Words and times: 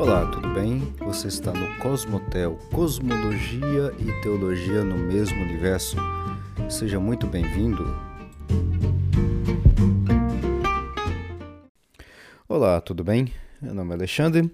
Olá, 0.00 0.24
tudo 0.24 0.48
bem? 0.54 0.78
Você 1.00 1.28
está 1.28 1.52
no 1.52 1.76
Cosmotel, 1.76 2.56
Cosmologia 2.72 3.94
e 3.98 4.22
Teologia 4.22 4.82
no 4.82 4.96
mesmo 4.96 5.38
universo. 5.42 5.94
Seja 6.70 6.98
muito 6.98 7.26
bem-vindo. 7.26 7.84
Olá, 12.48 12.80
tudo 12.80 13.04
bem? 13.04 13.30
Meu 13.60 13.74
nome 13.74 13.90
é 13.90 13.94
Alexandre 13.96 14.50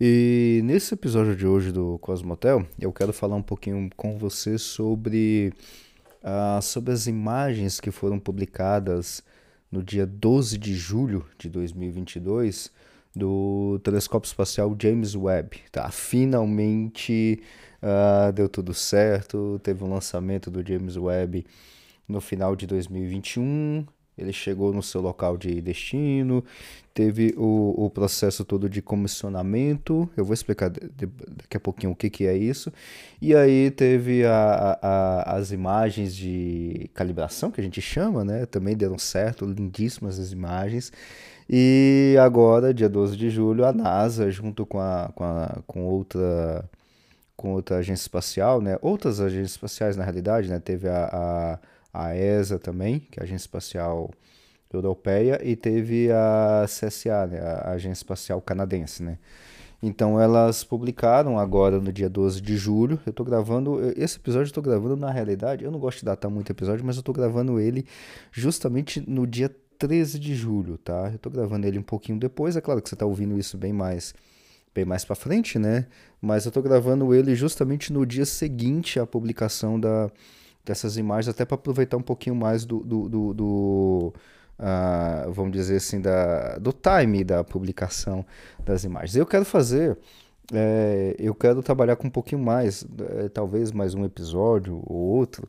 e 0.00 0.62
nesse 0.64 0.94
episódio 0.94 1.36
de 1.36 1.46
hoje 1.46 1.70
do 1.70 1.96
Cosmotel 2.00 2.66
eu 2.76 2.92
quero 2.92 3.12
falar 3.12 3.36
um 3.36 3.42
pouquinho 3.42 3.88
com 3.96 4.18
você 4.18 4.58
sobre, 4.58 5.52
uh, 6.24 6.60
sobre 6.60 6.92
as 6.92 7.06
imagens 7.06 7.78
que 7.78 7.92
foram 7.92 8.18
publicadas 8.18 9.22
no 9.70 9.80
dia 9.80 10.04
12 10.04 10.58
de 10.58 10.74
julho 10.74 11.24
de 11.38 11.48
2022 11.48 12.72
do 13.18 13.80
telescópio 13.82 14.28
espacial 14.28 14.74
James 14.80 15.14
Webb. 15.14 15.58
Tá? 15.70 15.90
Finalmente 15.90 17.42
uh, 17.82 18.32
deu 18.32 18.48
tudo 18.48 18.72
certo, 18.72 19.60
teve 19.62 19.84
um 19.84 19.90
lançamento 19.90 20.50
do 20.50 20.66
James 20.66 20.96
Webb 20.96 21.44
no 22.08 22.20
final 22.20 22.56
de 22.56 22.66
2021. 22.66 23.84
Ele 24.18 24.32
chegou 24.32 24.72
no 24.72 24.82
seu 24.82 25.00
local 25.00 25.36
de 25.36 25.60
destino, 25.60 26.44
teve 26.92 27.34
o, 27.36 27.74
o 27.76 27.90
processo 27.90 28.44
todo 28.44 28.68
de 28.68 28.82
comissionamento. 28.82 30.08
Eu 30.16 30.24
vou 30.24 30.34
explicar 30.34 30.68
de, 30.68 30.80
de, 30.80 31.06
daqui 31.06 31.56
a 31.56 31.60
pouquinho 31.60 31.92
o 31.92 31.96
que, 31.96 32.10
que 32.10 32.26
é 32.26 32.36
isso. 32.36 32.72
E 33.22 33.34
aí 33.34 33.70
teve 33.70 34.24
a, 34.24 34.78
a, 34.82 35.36
as 35.36 35.52
imagens 35.52 36.14
de 36.14 36.90
calibração, 36.94 37.50
que 37.50 37.60
a 37.60 37.64
gente 37.64 37.80
chama, 37.80 38.24
né? 38.24 38.46
Também 38.46 38.76
deram 38.76 38.98
certo, 38.98 39.44
lindíssimas 39.46 40.18
as 40.18 40.32
imagens. 40.32 40.92
E 41.48 42.16
agora, 42.20 42.74
dia 42.74 42.88
12 42.88 43.16
de 43.16 43.30
julho, 43.30 43.64
a 43.64 43.72
NASA, 43.72 44.30
junto 44.30 44.66
com, 44.66 44.80
a, 44.80 45.10
com, 45.14 45.24
a, 45.24 45.62
com 45.66 45.84
outra 45.84 46.68
com 47.38 47.52
outra 47.52 47.76
agência 47.76 48.02
espacial, 48.02 48.60
né? 48.60 48.76
Outras 48.82 49.20
agências 49.20 49.52
espaciais, 49.52 49.96
na 49.96 50.02
realidade, 50.02 50.50
né? 50.50 50.58
Teve 50.58 50.88
a, 50.88 51.04
a, 51.04 51.58
a 51.92 52.14
ESA 52.14 52.58
também, 52.58 53.00
que 53.00 53.18
é 53.18 53.22
a 53.22 53.24
Agência 53.24 53.44
Espacial 53.44 54.10
Europeia, 54.72 55.40
e 55.42 55.56
teve 55.56 56.10
a 56.10 56.64
CSA, 56.66 57.26
né? 57.26 57.40
A 57.40 57.72
Agência 57.72 58.00
Espacial 58.00 58.40
Canadense, 58.40 59.02
né? 59.02 59.18
Então 59.82 60.20
elas 60.20 60.64
publicaram 60.64 61.38
agora 61.38 61.80
no 61.80 61.92
dia 61.92 62.08
12 62.08 62.40
de 62.40 62.56
julho. 62.56 62.98
Eu 63.06 63.12
tô 63.12 63.24
gravando. 63.24 63.80
Esse 63.96 64.16
episódio 64.16 64.50
eu 64.50 64.54
tô 64.54 64.62
gravando 64.62 64.96
na 64.96 65.10
realidade. 65.10 65.64
Eu 65.64 65.70
não 65.70 65.78
gosto 65.78 66.00
de 66.00 66.04
datar 66.04 66.30
muito 66.30 66.50
episódio, 66.50 66.84
mas 66.84 66.96
eu 66.96 67.02
tô 67.02 67.12
gravando 67.12 67.60
ele 67.60 67.86
justamente 68.32 69.00
no 69.08 69.26
dia 69.26 69.54
13 69.78 70.18
de 70.18 70.34
julho, 70.34 70.76
tá? 70.76 71.10
Eu 71.12 71.18
tô 71.18 71.30
gravando 71.30 71.66
ele 71.66 71.78
um 71.78 71.82
pouquinho 71.82 72.18
depois, 72.18 72.56
é 72.56 72.60
claro 72.60 72.82
que 72.82 72.88
você 72.88 72.96
tá 72.96 73.06
ouvindo 73.06 73.38
isso 73.38 73.56
bem 73.56 73.72
mais 73.72 74.14
bem 74.74 74.84
mais 74.84 75.04
para 75.04 75.16
frente, 75.16 75.58
né? 75.58 75.86
Mas 76.20 76.44
eu 76.44 76.52
tô 76.52 76.60
gravando 76.60 77.14
ele 77.14 77.34
justamente 77.34 77.92
no 77.92 78.04
dia 78.04 78.26
seguinte 78.26 79.00
à 79.00 79.06
publicação 79.06 79.78
da, 79.78 80.10
dessas 80.68 80.96
imagens, 80.96 81.28
até 81.28 81.44
para 81.44 81.56
aproveitar 81.56 81.96
um 81.96 82.02
pouquinho 82.02 82.36
mais 82.36 82.64
do, 82.64 82.80
do, 82.80 83.08
do, 83.08 83.34
do 83.34 84.14
uh, 84.58 85.32
vamos 85.32 85.52
dizer 85.52 85.76
assim, 85.76 86.00
da, 86.00 86.58
do 86.58 86.72
time 86.72 87.24
da 87.24 87.42
publicação 87.42 88.24
das 88.64 88.84
imagens. 88.84 89.16
Eu 89.16 89.26
quero 89.26 89.44
fazer, 89.44 89.98
é, 90.52 91.16
eu 91.18 91.34
quero 91.34 91.62
trabalhar 91.62 91.96
com 91.96 92.06
um 92.06 92.10
pouquinho 92.10 92.42
mais, 92.42 92.86
é, 93.16 93.28
talvez 93.28 93.72
mais 93.72 93.94
um 93.94 94.04
episódio 94.04 94.82
ou 94.86 94.96
outro, 94.96 95.48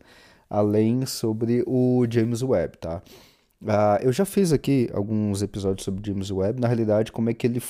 além 0.50 1.06
sobre 1.06 1.64
o 1.68 2.06
James 2.10 2.42
Webb, 2.42 2.78
tá? 2.78 3.02
Uh, 3.62 4.00
eu 4.02 4.14
já 4.14 4.24
fiz 4.24 4.54
aqui 4.54 4.90
alguns 4.94 5.42
episódios 5.42 5.84
sobre 5.84 6.02
James 6.10 6.32
Webb, 6.32 6.62
na 6.62 6.68
realidade, 6.68 7.12
como 7.12 7.30
é 7.30 7.34
que 7.34 7.46
ele. 7.46 7.62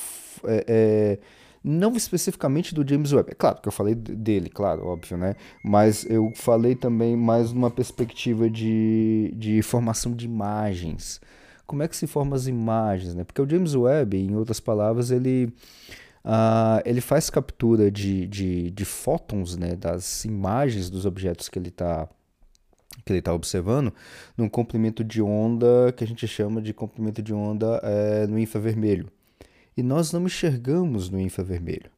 É, 0.44 0.64
é, 0.68 1.18
não 1.62 1.94
especificamente 1.94 2.74
do 2.74 2.88
James 2.88 3.12
Webb, 3.12 3.32
é 3.32 3.34
claro 3.34 3.60
que 3.60 3.68
eu 3.68 3.72
falei 3.72 3.94
dele, 3.94 4.48
claro, 4.48 4.86
óbvio, 4.86 5.16
né? 5.18 5.36
Mas 5.62 6.06
eu 6.08 6.32
falei 6.34 6.74
também 6.74 7.16
mais 7.16 7.52
numa 7.52 7.70
perspectiva 7.70 8.48
de, 8.48 9.32
de 9.36 9.60
formação 9.62 10.12
de 10.12 10.24
imagens. 10.24 11.20
Como 11.66 11.82
é 11.82 11.88
que 11.88 11.96
se 11.96 12.06
formam 12.06 12.34
as 12.34 12.46
imagens, 12.46 13.14
né? 13.14 13.24
Porque 13.24 13.42
o 13.42 13.48
James 13.48 13.74
Webb, 13.74 14.16
em 14.16 14.34
outras 14.34 14.58
palavras, 14.58 15.10
ele. 15.10 15.52
Uh, 16.22 16.82
ele 16.84 17.00
faz 17.00 17.30
captura 17.30 17.90
de, 17.90 18.26
de, 18.26 18.70
de 18.70 18.84
fótons 18.84 19.56
né, 19.56 19.74
das 19.74 20.26
imagens 20.26 20.90
dos 20.90 21.06
objetos 21.06 21.48
que 21.48 21.58
ele 21.58 21.70
está 21.70 22.06
que 23.04 23.12
ele 23.12 23.20
está 23.20 23.32
observando 23.32 23.90
num 24.36 24.48
comprimento 24.48 25.02
de 25.02 25.22
onda 25.22 25.90
que 25.96 26.04
a 26.04 26.06
gente 26.06 26.26
chama 26.28 26.60
de 26.60 26.74
comprimento 26.74 27.22
de 27.22 27.32
onda 27.32 27.80
é, 27.82 28.26
no 28.26 28.38
infravermelho. 28.38 29.10
E 29.76 29.82
nós 29.82 30.12
não 30.12 30.26
enxergamos 30.26 31.08
no 31.08 31.20
infravermelho. 31.20 31.90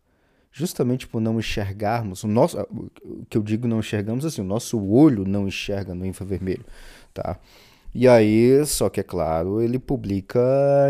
Justamente 0.53 1.07
por 1.07 1.21
não 1.21 1.39
enxergarmos, 1.39 2.25
o 2.25 2.29
nosso, 2.29 2.61
o 3.03 3.25
que 3.29 3.39
eu 3.39 3.43
digo 3.43 3.67
não 3.67 3.79
enxergamos 3.79 4.27
assim, 4.27 4.43
o 4.43 4.45
nosso 4.45 4.79
olho 4.79 5.25
não 5.25 5.49
enxerga 5.49 5.95
no 5.95 6.05
infravermelho, 6.05 6.65
tá? 7.15 7.39
E 7.95 8.07
aí, 8.07 8.65
só 8.67 8.91
que 8.91 9.01
é 9.01 9.03
claro, 9.03 9.63
ele 9.63 9.79
publica 9.79 10.41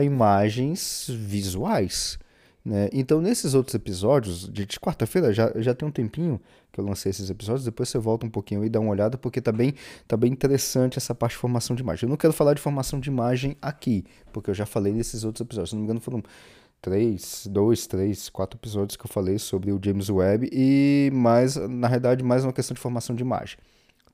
imagens 0.03 1.07
visuais. 1.09 2.19
Né? 2.65 2.89
Então, 2.93 3.21
nesses 3.21 3.55
outros 3.55 3.75
episódios, 3.75 4.49
de, 4.49 4.65
de 4.65 4.79
quarta-feira, 4.79 5.33
já, 5.33 5.53
já 5.57 5.75
tem 5.75 5.89
um 5.89 5.91
tempinho 5.91 6.41
que 6.73 6.79
eu 6.79 6.85
lancei 6.85 7.11
esses 7.11 7.29
episódios, 7.29 7.65
depois 7.65 7.89
você 7.89 7.99
volta 7.99 8.25
um 8.25 8.31
pouquinho 8.31 8.65
e 8.65 8.69
dá 8.69 8.79
uma 8.79 8.91
olhada, 8.91 9.19
porque 9.19 9.41
tá 9.41 9.51
bem, 9.51 9.75
tá 10.07 10.17
bem 10.17 10.33
interessante 10.33 10.97
essa 10.97 11.15
parte 11.15 11.33
de 11.33 11.39
formação 11.39 11.75
de 11.75 11.83
imagem. 11.83 12.07
Eu 12.07 12.11
não 12.11 12.17
quero 12.17 12.33
falar 12.33 12.55
de 12.55 12.61
formação 12.61 13.01
de 13.01 13.11
imagem 13.11 13.57
aqui, 13.61 14.05
porque 14.33 14.51
eu 14.51 14.55
já 14.55 14.65
falei 14.65 14.93
nesses 14.93 15.25
outros 15.25 15.41
episódios. 15.41 15.71
Se 15.71 15.75
não 15.75 15.81
me 15.81 15.87
engano, 15.87 16.01
foram 16.01 16.23
três, 16.83 17.47
dois, 17.51 17.87
três, 17.87 18.29
quatro 18.29 18.59
episódios 18.59 18.97
que 18.97 19.07
eu 19.07 19.11
falei 19.11 19.39
sobre 19.39 19.73
o 19.73 19.81
James 19.83 20.11
Webb 20.11 20.51
e 20.53 21.11
mais, 21.15 21.57
na 21.57 21.89
realidade, 21.89 22.23
mais 22.23 22.45
uma 22.45 22.53
questão 22.53 22.75
de 22.75 22.81
formação 22.81 23.17
de 23.17 23.23
imagem. 23.23 23.57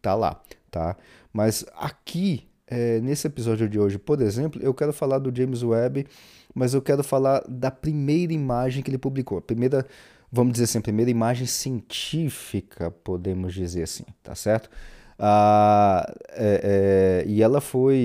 Tá 0.00 0.14
lá, 0.14 0.40
tá? 0.70 0.96
Mas 1.32 1.64
aqui, 1.74 2.46
é, 2.66 3.00
nesse 3.00 3.26
episódio 3.26 3.68
de 3.68 3.80
hoje, 3.80 3.98
por 3.98 4.20
exemplo, 4.20 4.62
eu 4.62 4.72
quero 4.72 4.92
falar 4.92 5.18
do 5.18 5.34
James 5.36 5.64
Webb 5.64 6.06
mas 6.54 6.74
eu 6.74 6.82
quero 6.82 7.04
falar 7.04 7.44
da 7.48 7.70
primeira 7.70 8.32
imagem 8.32 8.82
que 8.82 8.90
ele 8.90 8.98
publicou. 8.98 9.38
A 9.38 9.42
primeira, 9.42 9.86
vamos 10.30 10.52
dizer 10.52 10.64
assim, 10.64 10.78
a 10.78 10.82
primeira 10.82 11.10
imagem 11.10 11.46
científica, 11.46 12.90
podemos 12.90 13.54
dizer 13.54 13.84
assim, 13.84 14.04
tá 14.22 14.34
certo? 14.34 14.68
Ah, 15.18 16.12
é, 16.30 17.24
é, 17.24 17.28
e 17.28 17.42
ela 17.42 17.60
foi. 17.60 17.96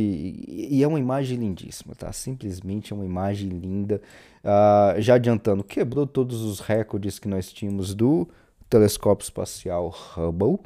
E 0.48 0.82
é 0.84 0.88
uma 0.88 1.00
imagem 1.00 1.38
lindíssima, 1.38 1.94
tá? 1.96 2.12
Simplesmente 2.12 2.92
é 2.92 2.96
uma 2.96 3.06
imagem 3.06 3.50
linda. 3.50 4.02
Ah, 4.44 4.96
já 5.00 5.16
adiantando, 5.16 5.64
quebrou 5.64 6.08
todos 6.08 6.42
os 6.42 6.60
recordes 6.60 7.20
que 7.20 7.28
nós 7.28 7.52
tínhamos 7.52 7.94
do 7.94 8.28
telescópio 8.70 9.24
espacial 9.24 9.94
Hubble, 10.18 10.60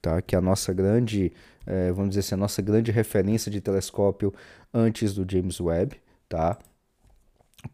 tá? 0.00 0.20
Que 0.22 0.34
é 0.34 0.38
a 0.38 0.42
nossa 0.42 0.72
grande, 0.72 1.32
é, 1.66 1.92
vamos 1.92 2.10
dizer 2.10 2.20
assim, 2.20 2.34
a 2.34 2.38
nossa 2.38 2.60
grande 2.62 2.90
referência 2.90 3.50
de 3.50 3.60
telescópio 3.60 4.34
antes 4.74 5.14
do 5.14 5.24
James 5.30 5.60
Webb, 5.60 5.96
tá? 6.28 6.58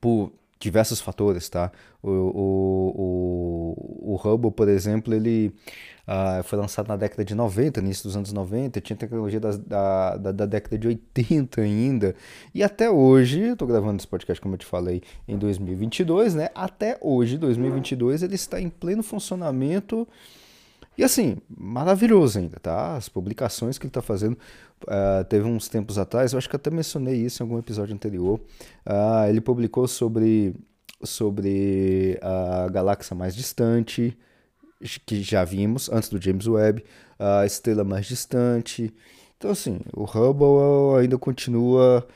por 0.00 0.32
diversos 0.58 1.00
fatores, 1.00 1.48
tá? 1.48 1.70
O, 2.02 2.10
o, 2.10 3.74
o, 4.04 4.14
o 4.14 4.16
Hubble, 4.16 4.50
por 4.50 4.68
exemplo, 4.68 5.14
ele 5.14 5.52
uh, 6.08 6.42
foi 6.42 6.58
lançado 6.58 6.88
na 6.88 6.96
década 6.96 7.24
de 7.24 7.34
90, 7.34 7.80
início 7.80 8.04
dos 8.04 8.16
anos 8.16 8.32
90, 8.32 8.80
tinha 8.80 8.96
tecnologia 8.96 9.38
da, 9.38 9.52
da, 9.52 10.16
da, 10.16 10.32
da 10.32 10.46
década 10.46 10.78
de 10.78 10.88
80 10.88 11.60
ainda, 11.60 12.14
e 12.54 12.62
até 12.62 12.90
hoje, 12.90 13.40
eu 13.40 13.56
tô 13.56 13.66
gravando 13.66 13.98
esse 13.98 14.08
podcast, 14.08 14.40
como 14.40 14.54
eu 14.54 14.58
te 14.58 14.66
falei, 14.66 15.02
em 15.26 15.36
2022, 15.36 16.34
né? 16.34 16.48
Até 16.54 16.98
hoje, 17.00 17.36
2022, 17.36 18.22
ele 18.22 18.34
está 18.34 18.60
em 18.60 18.70
pleno 18.70 19.02
funcionamento 19.02 20.08
e 20.98 21.04
assim, 21.04 21.36
maravilhoso 21.48 22.40
ainda, 22.40 22.58
tá? 22.58 22.96
As 22.96 23.08
publicações 23.08 23.78
que 23.78 23.84
ele 23.84 23.90
está 23.90 24.02
fazendo. 24.02 24.36
Uh, 24.82 25.24
teve 25.28 25.46
uns 25.46 25.68
tempos 25.68 25.96
atrás, 25.96 26.32
eu 26.32 26.38
acho 26.38 26.50
que 26.50 26.56
até 26.56 26.70
mencionei 26.70 27.14
isso 27.14 27.40
em 27.40 27.44
algum 27.44 27.56
episódio 27.56 27.94
anterior. 27.94 28.40
Uh, 28.84 29.28
ele 29.28 29.40
publicou 29.40 29.86
sobre, 29.86 30.56
sobre 31.04 32.18
a 32.20 32.68
galáxia 32.68 33.14
mais 33.14 33.36
distante, 33.36 34.18
que 35.04 35.22
já 35.22 35.44
vimos 35.44 35.88
antes 35.90 36.08
do 36.08 36.20
James 36.20 36.46
Webb, 36.46 36.84
a 37.18 37.44
estrela 37.44 37.84
mais 37.84 38.06
distante. 38.06 38.92
Então, 39.36 39.50
assim, 39.50 39.80
o 39.92 40.04
Hubble 40.04 41.00
ainda 41.00 41.18
continua 41.18 42.06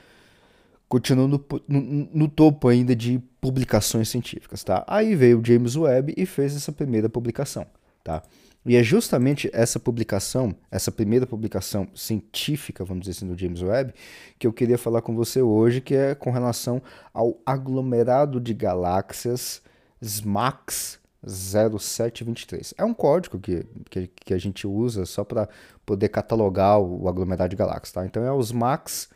continua 0.88 1.26
no, 1.26 1.42
no, 1.66 1.80
no, 2.12 2.28
topo 2.28 2.68
ainda 2.68 2.94
de 2.94 3.18
publicações 3.40 4.10
científicas, 4.10 4.62
tá? 4.62 4.84
Aí 4.86 5.16
veio 5.16 5.40
o 5.40 5.44
James 5.44 5.74
Webb 5.74 6.12
e 6.18 6.26
fez 6.26 6.54
essa 6.54 6.70
primeira 6.70 7.08
publicação, 7.08 7.66
tá? 8.04 8.22
E 8.64 8.76
é 8.76 8.82
justamente 8.82 9.50
essa 9.54 9.80
publicação, 9.80 10.54
essa 10.70 10.92
primeira 10.92 11.26
publicação 11.26 11.88
científica, 11.94 12.84
vamos 12.84 13.06
dizer 13.06 13.16
assim, 13.16 13.26
do 13.26 13.38
James 13.38 13.62
Webb, 13.62 13.94
que 14.38 14.46
eu 14.46 14.52
queria 14.52 14.76
falar 14.76 15.00
com 15.00 15.16
você 15.16 15.40
hoje, 15.40 15.80
que 15.80 15.94
é 15.94 16.14
com 16.14 16.30
relação 16.30 16.82
ao 17.12 17.40
aglomerado 17.46 18.38
de 18.38 18.52
galáxias 18.52 19.62
SMAX 20.00 21.01
0723. 21.26 22.74
É 22.76 22.84
um 22.84 22.94
código 22.94 23.38
que, 23.38 23.64
que, 23.90 24.06
que 24.08 24.34
a 24.34 24.38
gente 24.38 24.66
usa 24.66 25.06
só 25.06 25.24
para 25.24 25.48
poder 25.86 26.08
catalogar 26.08 26.78
o, 26.78 27.08
aglomerado 27.08 27.50
de 27.50 27.56
galáxias, 27.56 27.92
tá? 27.92 28.06
Então 28.06 28.24
é 28.24 28.32
os 28.32 28.48
SMAX 28.48 29.08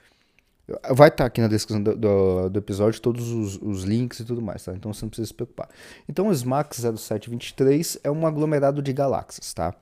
Vai 0.90 1.08
estar 1.08 1.22
tá 1.22 1.24
aqui 1.26 1.40
na 1.40 1.46
descrição 1.46 1.80
do, 1.80 1.96
do, 1.96 2.50
do 2.50 2.58
episódio 2.58 3.00
todos 3.00 3.30
os, 3.30 3.56
os, 3.62 3.84
links 3.84 4.18
e 4.18 4.24
tudo 4.24 4.42
mais, 4.42 4.64
tá? 4.64 4.74
Então 4.74 4.92
você 4.92 5.04
não 5.04 5.10
precisa 5.10 5.28
se 5.28 5.34
preocupar. 5.34 5.68
Então 6.08 6.26
o 6.26 6.32
SMAX 6.32 6.78
0723 6.78 7.98
é 8.02 8.10
um 8.10 8.26
aglomerado 8.26 8.82
de 8.82 8.92
galáxias, 8.92 9.54
tá? 9.54 9.72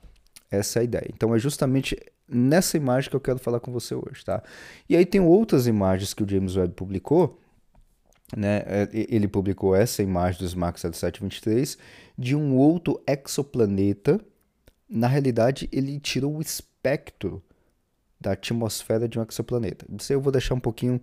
Essa 0.51 0.79
é 0.79 0.83
a 0.83 0.85
ideia. 0.85 1.11
Então 1.11 1.35
é 1.35 1.39
justamente 1.39 1.99
nessa 2.29 2.77
imagem 2.77 3.09
que 3.09 3.17
eu 3.17 3.21
quero 3.21 3.39
falar 3.39 3.61
com 3.61 3.73
você 3.73 3.95
hoje, 3.95 4.23
tá? 4.27 4.43
E 4.87 4.95
aí 4.95 5.07
tem 5.07 5.23
outras 5.23 5.67
imagens 5.67 6.13
que 6.13 6.23
o 6.23 6.29
James 6.29 6.55
Webb 6.55 6.75
publicou, 6.75 7.41
né? 8.37 8.63
É, 8.67 8.89
ele 8.93 9.27
publicou 9.27 9.75
essa 9.75 10.03
imagem 10.03 10.39
do 10.39 10.47
SMAX 10.47 10.83
0723 10.83 11.79
de 12.17 12.35
um 12.35 12.57
outro 12.57 13.03
exoplaneta. 13.07 14.21
Na 14.89 15.09
realidade, 15.09 15.69
ele 15.73 15.99
tirou 15.99 16.37
o 16.37 16.41
espectro 16.41 17.43
da 18.25 18.33
atmosfera 18.33 19.07
de 19.07 19.19
um 19.19 19.23
exoplaneta. 19.29 19.85
Isso 19.99 20.13
eu 20.13 20.21
vou 20.21 20.33
deixar 20.33 20.55
um 20.55 20.61
pouquinho. 20.61 21.01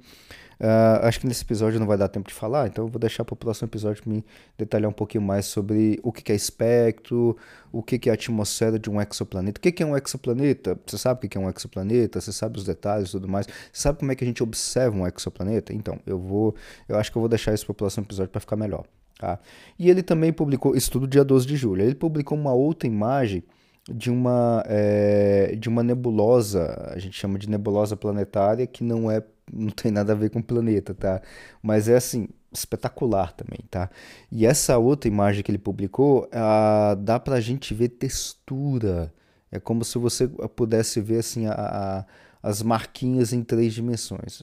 Uh, 0.59 1.05
acho 1.05 1.19
que 1.19 1.27
nesse 1.27 1.43
episódio 1.43 1.79
não 1.79 1.87
vai 1.87 1.97
dar 1.97 2.07
tempo 2.07 2.27
de 2.29 2.35
falar, 2.35 2.67
então 2.67 2.85
eu 2.85 2.87
vou 2.87 2.99
deixar 2.99 3.25
para 3.25 3.33
o 3.33 3.35
próximo 3.35 3.67
episódio 3.67 4.03
me 4.05 4.23
detalhar 4.55 4.87
um 4.87 4.93
pouquinho 4.93 5.23
mais 5.23 5.47
sobre 5.47 5.99
o 6.03 6.11
que 6.11 6.31
é 6.31 6.35
espectro, 6.35 7.35
o 7.71 7.81
que 7.81 8.07
é 8.07 8.11
a 8.11 8.13
atmosfera 8.13 8.77
de 8.77 8.87
um 8.87 9.01
exoplaneta. 9.01 9.59
O 9.59 9.61
que 9.61 9.81
é 9.81 9.85
um 9.85 9.97
exoplaneta? 9.97 10.79
Você 10.85 10.97
sabe 10.99 11.25
o 11.25 11.29
que 11.29 11.37
é 11.37 11.41
um 11.41 11.49
exoplaneta? 11.49 12.21
Você 12.21 12.31
sabe 12.31 12.59
os 12.59 12.63
detalhes 12.63 13.09
e 13.09 13.11
tudo 13.13 13.27
mais? 13.27 13.47
Você 13.47 13.81
sabe 13.81 13.99
como 13.99 14.11
é 14.11 14.15
que 14.15 14.23
a 14.23 14.27
gente 14.27 14.43
observa 14.43 14.95
um 14.95 15.07
exoplaneta? 15.07 15.73
Então, 15.73 15.99
eu 16.05 16.19
vou. 16.19 16.55
Eu 16.87 16.97
acho 16.97 17.11
que 17.11 17.17
eu 17.17 17.21
vou 17.21 17.29
deixar 17.29 17.53
isso 17.53 17.65
para 17.65 17.71
o 17.71 17.75
próximo 17.75 18.05
episódio 18.05 18.29
para 18.29 18.41
ficar 18.41 18.55
melhor. 18.55 18.85
Tá? 19.21 19.37
E 19.77 19.87
ele 19.87 20.01
também 20.01 20.33
publicou, 20.33 20.75
isso 20.75 20.89
tudo 20.89 21.07
dia 21.07 21.23
12 21.23 21.45
de 21.45 21.55
julho, 21.55 21.83
ele 21.83 21.93
publicou 21.93 22.35
uma 22.35 22.53
outra 22.53 22.87
imagem 22.87 23.43
de 23.87 24.09
uma, 24.09 24.63
é, 24.65 25.55
de 25.55 25.69
uma 25.69 25.83
nebulosa, 25.83 26.91
a 26.91 26.97
gente 26.97 27.15
chama 27.15 27.37
de 27.37 27.47
nebulosa 27.47 27.95
planetária, 27.95 28.65
que 28.65 28.83
não 28.83 29.11
é 29.11 29.23
não 29.53 29.69
tem 29.69 29.91
nada 29.91 30.13
a 30.13 30.15
ver 30.15 30.31
com 30.31 30.41
planeta, 30.41 30.95
tá? 30.95 31.21
Mas 31.61 31.87
é 31.87 31.95
assim, 31.95 32.29
espetacular 32.51 33.31
também, 33.33 33.59
tá? 33.69 33.91
E 34.31 34.43
essa 34.43 34.77
outra 34.79 35.07
imagem 35.07 35.43
que 35.43 35.51
ele 35.51 35.59
publicou, 35.59 36.27
ah, 36.31 36.95
dá 36.97 37.19
pra 37.19 37.39
gente 37.39 37.75
ver 37.75 37.89
textura. 37.89 39.13
É 39.51 39.59
como 39.59 39.83
se 39.83 39.97
você 39.97 40.27
pudesse 40.27 41.01
ver 41.01 41.19
assim 41.19 41.45
a, 41.45 41.53
a 41.53 42.05
as 42.43 42.63
marquinhas 42.63 43.33
em 43.33 43.43
três 43.43 43.73
dimensões. 43.73 44.41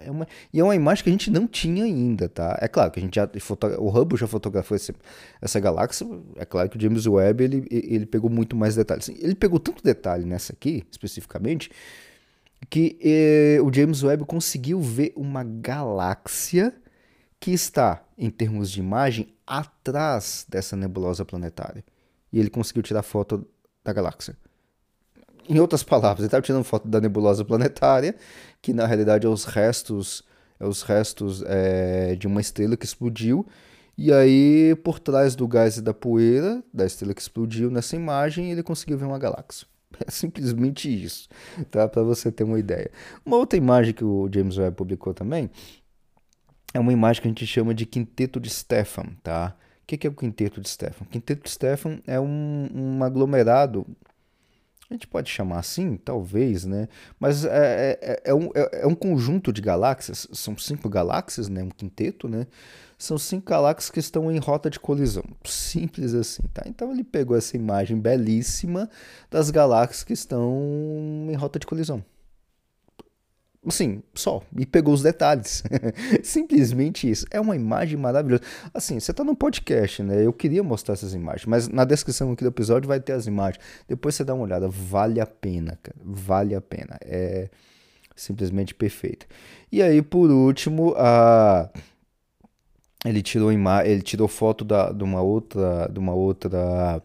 É, 0.00 0.06
é 0.06 0.10
uma, 0.10 0.26
e 0.52 0.60
é 0.60 0.64
uma 0.64 0.74
imagem 0.74 1.04
que 1.04 1.10
a 1.10 1.12
gente 1.12 1.30
não 1.30 1.46
tinha 1.46 1.84
ainda, 1.84 2.28
tá? 2.28 2.58
É 2.60 2.68
claro 2.68 2.90
que 2.90 2.98
a 2.98 3.02
gente 3.02 3.14
já 3.14 3.28
o 3.78 3.88
Hubble 3.90 4.18
já 4.18 4.26
fotografou 4.26 4.76
esse, 4.76 4.94
essa 5.40 5.60
galáxia. 5.60 6.06
É 6.36 6.44
claro 6.44 6.68
que 6.70 6.76
o 6.76 6.80
James 6.80 7.06
Webb 7.06 7.44
ele, 7.44 7.66
ele 7.70 8.06
pegou 8.06 8.30
muito 8.30 8.56
mais 8.56 8.74
detalhes. 8.74 9.08
Ele 9.08 9.34
pegou 9.34 9.58
tanto 9.58 9.82
detalhe 9.82 10.24
nessa 10.24 10.52
aqui, 10.52 10.84
especificamente, 10.90 11.70
que 12.70 12.98
eh, 13.02 13.60
o 13.62 13.72
James 13.72 14.02
Webb 14.02 14.24
conseguiu 14.24 14.80
ver 14.80 15.12
uma 15.14 15.44
galáxia 15.44 16.74
que 17.38 17.50
está, 17.50 18.02
em 18.16 18.30
termos 18.30 18.70
de 18.70 18.80
imagem, 18.80 19.28
atrás 19.46 20.46
dessa 20.48 20.74
nebulosa 20.74 21.24
planetária. 21.24 21.84
E 22.32 22.38
ele 22.38 22.48
conseguiu 22.48 22.82
tirar 22.82 23.02
foto 23.02 23.46
da 23.86 23.92
galáxia. 23.92 24.36
Em 25.48 25.60
outras 25.60 25.82
palavras, 25.82 26.20
ele 26.20 26.26
estava 26.26 26.42
tirando 26.42 26.64
foto 26.64 26.88
da 26.88 27.00
nebulosa 27.00 27.44
planetária, 27.44 28.16
que 28.60 28.72
na 28.72 28.86
realidade 28.86 29.26
é 29.26 29.28
os 29.28 29.44
restos, 29.44 30.24
é 30.58 30.66
os 30.66 30.82
restos 30.82 31.42
é, 31.46 32.16
de 32.16 32.26
uma 32.26 32.40
estrela 32.40 32.76
que 32.76 32.84
explodiu. 32.84 33.46
E 33.96 34.12
aí, 34.12 34.74
por 34.84 34.98
trás 34.98 35.34
do 35.34 35.46
gás 35.46 35.76
e 35.76 35.82
da 35.82 35.94
poeira 35.94 36.62
da 36.74 36.84
estrela 36.84 37.14
que 37.14 37.20
explodiu 37.22 37.70
nessa 37.70 37.96
imagem, 37.96 38.50
ele 38.50 38.62
conseguiu 38.62 38.98
ver 38.98 39.06
uma 39.06 39.18
galáxia. 39.18 39.66
É 40.06 40.10
simplesmente 40.10 40.90
isso, 40.90 41.26
tá? 41.70 41.88
Para 41.88 42.02
você 42.02 42.30
ter 42.30 42.44
uma 42.44 42.58
ideia. 42.58 42.90
Uma 43.24 43.38
outra 43.38 43.56
imagem 43.56 43.94
que 43.94 44.04
o 44.04 44.28
James 44.30 44.58
Webb 44.58 44.76
publicou 44.76 45.14
também 45.14 45.48
é 46.74 46.80
uma 46.80 46.92
imagem 46.92 47.22
que 47.22 47.28
a 47.28 47.30
gente 47.30 47.46
chama 47.46 47.74
de 47.74 47.86
Quinteto 47.86 48.38
de 48.38 48.50
Stefan, 48.50 49.06
tá? 49.22 49.56
O 49.86 49.96
que 49.96 50.04
é 50.06 50.10
o 50.10 50.14
Quinteto 50.14 50.60
de 50.60 50.68
Stefan? 50.68 51.04
Quinteto 51.04 51.44
de 51.44 51.50
Stefan 51.50 52.00
é 52.06 52.18
um, 52.18 52.68
um 52.74 53.04
aglomerado 53.04 53.86
a 54.88 54.94
gente 54.94 55.08
pode 55.08 55.28
chamar 55.28 55.58
assim, 55.58 55.96
talvez, 55.96 56.64
né? 56.64 56.88
Mas 57.18 57.44
é, 57.44 57.98
é, 58.00 58.22
é, 58.26 58.34
um, 58.34 58.50
é, 58.54 58.82
é 58.82 58.86
um 58.86 58.94
conjunto 58.94 59.52
de 59.52 59.60
galáxias, 59.60 60.28
são 60.32 60.56
cinco 60.56 60.88
galáxias, 60.88 61.48
né? 61.48 61.62
Um 61.62 61.70
quinteto, 61.70 62.28
né? 62.28 62.46
São 62.96 63.18
cinco 63.18 63.50
galáxias 63.50 63.90
que 63.90 63.98
estão 63.98 64.30
em 64.30 64.38
rota 64.38 64.70
de 64.70 64.78
colisão. 64.78 65.24
Simples 65.44 66.14
assim, 66.14 66.42
tá? 66.54 66.62
Então 66.66 66.92
ele 66.92 67.02
pegou 67.02 67.36
essa 67.36 67.56
imagem 67.56 67.98
belíssima 67.98 68.88
das 69.28 69.50
galáxias 69.50 70.04
que 70.04 70.12
estão 70.12 71.26
em 71.28 71.34
rota 71.34 71.58
de 71.58 71.66
colisão. 71.66 72.04
Assim, 73.66 74.02
só. 74.14 74.42
E 74.56 74.64
pegou 74.64 74.94
os 74.94 75.02
detalhes. 75.02 75.64
Simplesmente 76.22 77.10
isso. 77.10 77.26
É 77.30 77.40
uma 77.40 77.56
imagem 77.56 77.98
maravilhosa. 77.98 78.42
Assim, 78.72 79.00
você 79.00 79.12
tá 79.12 79.24
no 79.24 79.34
podcast, 79.34 80.02
né? 80.02 80.24
Eu 80.24 80.32
queria 80.32 80.62
mostrar 80.62 80.94
essas 80.94 81.14
imagens, 81.14 81.46
mas 81.46 81.68
na 81.68 81.84
descrição 81.84 82.30
aqui 82.32 82.44
do 82.44 82.48
episódio 82.48 82.86
vai 82.86 83.00
ter 83.00 83.12
as 83.12 83.26
imagens. 83.26 83.62
Depois 83.88 84.14
você 84.14 84.22
dá 84.22 84.34
uma 84.34 84.44
olhada. 84.44 84.68
Vale 84.68 85.20
a 85.20 85.26
pena, 85.26 85.78
cara. 85.82 85.98
Vale 86.04 86.54
a 86.54 86.60
pena. 86.60 86.96
É 87.02 87.48
simplesmente 88.14 88.74
perfeito. 88.74 89.26
E 89.70 89.82
aí, 89.82 90.00
por 90.00 90.30
último, 90.30 90.94
a. 90.96 91.68
Ele 93.04 93.22
tirou, 93.22 93.52
ima... 93.52 93.84
ele 93.84 94.02
tirou 94.02 94.26
foto 94.26 94.64
da, 94.64 94.92
de 94.92 95.02
uma 95.02 95.20
outra. 95.20 95.88
De 95.92 95.98
uma 95.98 96.14
outra 96.14 97.02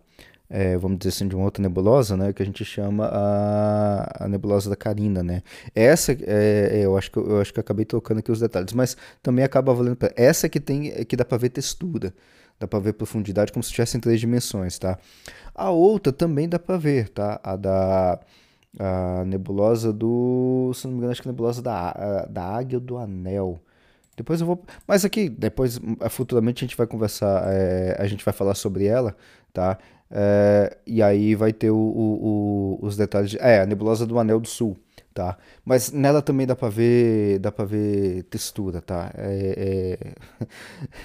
é, 0.53 0.77
vamos 0.77 0.97
dizer 0.99 1.09
assim, 1.09 1.27
de 1.29 1.35
uma 1.35 1.45
outra 1.45 1.63
nebulosa, 1.63 2.17
né, 2.17 2.33
que 2.33 2.43
a 2.43 2.45
gente 2.45 2.65
chama 2.65 3.05
a, 3.05 4.25
a 4.25 4.27
nebulosa 4.27 4.69
da 4.69 4.75
Carina, 4.75 5.23
né. 5.23 5.41
Essa, 5.73 6.11
é, 6.11 6.69
é, 6.73 6.85
eu, 6.85 6.97
acho 6.97 7.09
que, 7.09 7.17
eu 7.17 7.39
acho 7.39 7.53
que 7.53 7.59
eu 7.59 7.61
acabei 7.61 7.85
trocando 7.85 8.19
aqui 8.19 8.29
os 8.29 8.39
detalhes, 8.41 8.73
mas 8.73 8.97
também 9.23 9.45
acaba 9.45 9.73
valendo 9.73 9.95
pra, 9.95 10.11
essa 10.15 10.49
que 10.49 10.59
tem, 10.59 11.05
que 11.05 11.15
dá 11.15 11.23
para 11.23 11.37
ver 11.37 11.49
textura, 11.49 12.13
dá 12.59 12.67
para 12.67 12.79
ver 12.79 12.93
profundidade 12.93 13.51
como 13.53 13.63
se 13.63 13.71
tivesse 13.71 13.95
em 13.95 14.01
três 14.01 14.19
dimensões, 14.19 14.77
tá. 14.77 14.99
A 15.55 15.71
outra 15.71 16.11
também 16.11 16.49
dá 16.49 16.59
para 16.59 16.77
ver, 16.77 17.07
tá, 17.09 17.39
a 17.41 17.55
da 17.55 18.19
a 18.79 19.25
nebulosa 19.25 19.91
do, 19.91 20.71
se 20.73 20.85
não 20.85 20.93
me 20.93 20.97
engano, 20.99 21.11
acho 21.11 21.21
que 21.21 21.27
a 21.27 21.31
nebulosa 21.31 21.61
da, 21.61 22.25
da 22.29 22.43
Águia 22.43 22.79
do 22.79 22.97
Anel, 22.97 23.59
depois 24.15 24.41
eu 24.41 24.47
vou. 24.47 24.63
Mas 24.87 25.03
aqui, 25.05 25.29
depois, 25.29 25.79
futuramente 26.09 26.63
a 26.63 26.67
gente 26.67 26.77
vai 26.77 26.87
conversar, 26.87 27.43
é, 27.47 27.95
a 27.99 28.05
gente 28.05 28.23
vai 28.23 28.33
falar 28.33 28.55
sobre 28.55 28.85
ela, 28.85 29.15
tá? 29.53 29.77
É, 30.11 30.77
e 30.85 31.01
aí 31.01 31.35
vai 31.35 31.53
ter 31.53 31.71
o, 31.71 31.77
o, 31.77 32.77
o, 32.81 32.85
os 32.85 32.97
detalhes. 32.97 33.31
De, 33.31 33.37
é, 33.39 33.61
a 33.61 33.65
nebulosa 33.65 34.05
do 34.05 34.19
Anel 34.19 34.39
do 34.39 34.47
Sul, 34.47 34.77
tá? 35.13 35.37
Mas 35.63 35.91
nela 35.91 36.21
também 36.21 36.45
dá 36.45 36.55
pra 36.55 36.69
ver, 36.69 37.39
dá 37.39 37.51
pra 37.51 37.63
ver 37.63 38.23
textura, 38.23 38.81
tá? 38.81 39.11
É, 39.15 39.95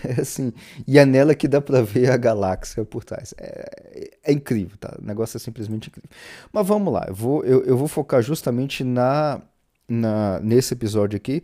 é, 0.05 0.11
é 0.19 0.21
assim. 0.21 0.53
E 0.87 0.99
é 0.99 1.07
nela 1.07 1.35
que 1.35 1.47
dá 1.47 1.61
pra 1.61 1.83
ver 1.83 2.11
a 2.11 2.17
galáxia 2.17 2.85
por 2.85 3.05
trás. 3.05 3.33
É, 3.39 4.11
é, 4.25 4.33
incrível, 4.33 4.77
tá? 4.79 4.97
O 5.01 5.05
negócio 5.07 5.37
é 5.37 5.41
simplesmente 5.41 5.89
incrível. 5.89 6.11
Mas 6.53 6.67
vamos 6.67 6.93
lá, 6.93 7.05
eu 7.09 7.15
vou, 7.15 7.45
eu, 7.45 7.63
eu 7.65 7.77
vou 7.77 7.87
focar 7.89 8.21
justamente 8.23 8.83
na, 8.83 9.41
na, 9.89 10.41
nesse 10.41 10.75
episódio 10.75 11.17
aqui 11.17 11.43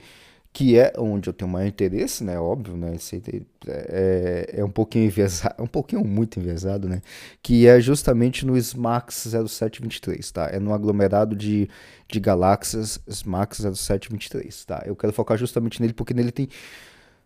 que 0.53 0.79
é 0.79 0.93
onde 0.99 1.31
eu 1.31 1.33
tenho 1.33 1.51
maior 1.51 1.67
interesse, 1.67 2.23
né? 2.23 2.39
Óbvio, 2.39 2.77
né? 2.77 2.95
Esse 2.95 3.23
é, 3.67 4.55
é 4.59 4.65
um 4.65 4.71
pouquinho 4.71 5.07
enviesado, 5.07 5.55
um 5.63 5.67
pouquinho 5.67 6.05
muito 6.05 6.39
enviesado, 6.39 6.89
né? 6.89 7.01
Que 7.43 7.67
é 7.67 7.81
justamente 7.81 8.45
no 8.45 8.57
SMAX 8.57 9.27
0723, 9.49 10.31
tá? 10.31 10.51
É 10.53 10.59
no 10.59 10.75
aglomerado 10.75 11.35
de, 11.35 11.69
de 12.07 12.21
galáxias 12.21 13.01
SMAX 13.09 13.59
0723, 13.59 14.65
tá? 14.67 14.83
Eu 14.85 14.95
quero 14.95 15.13
focar 15.13 15.39
justamente 15.39 15.81
nele 15.81 15.95
porque 15.95 16.13
nele 16.13 16.31
tem 16.31 16.49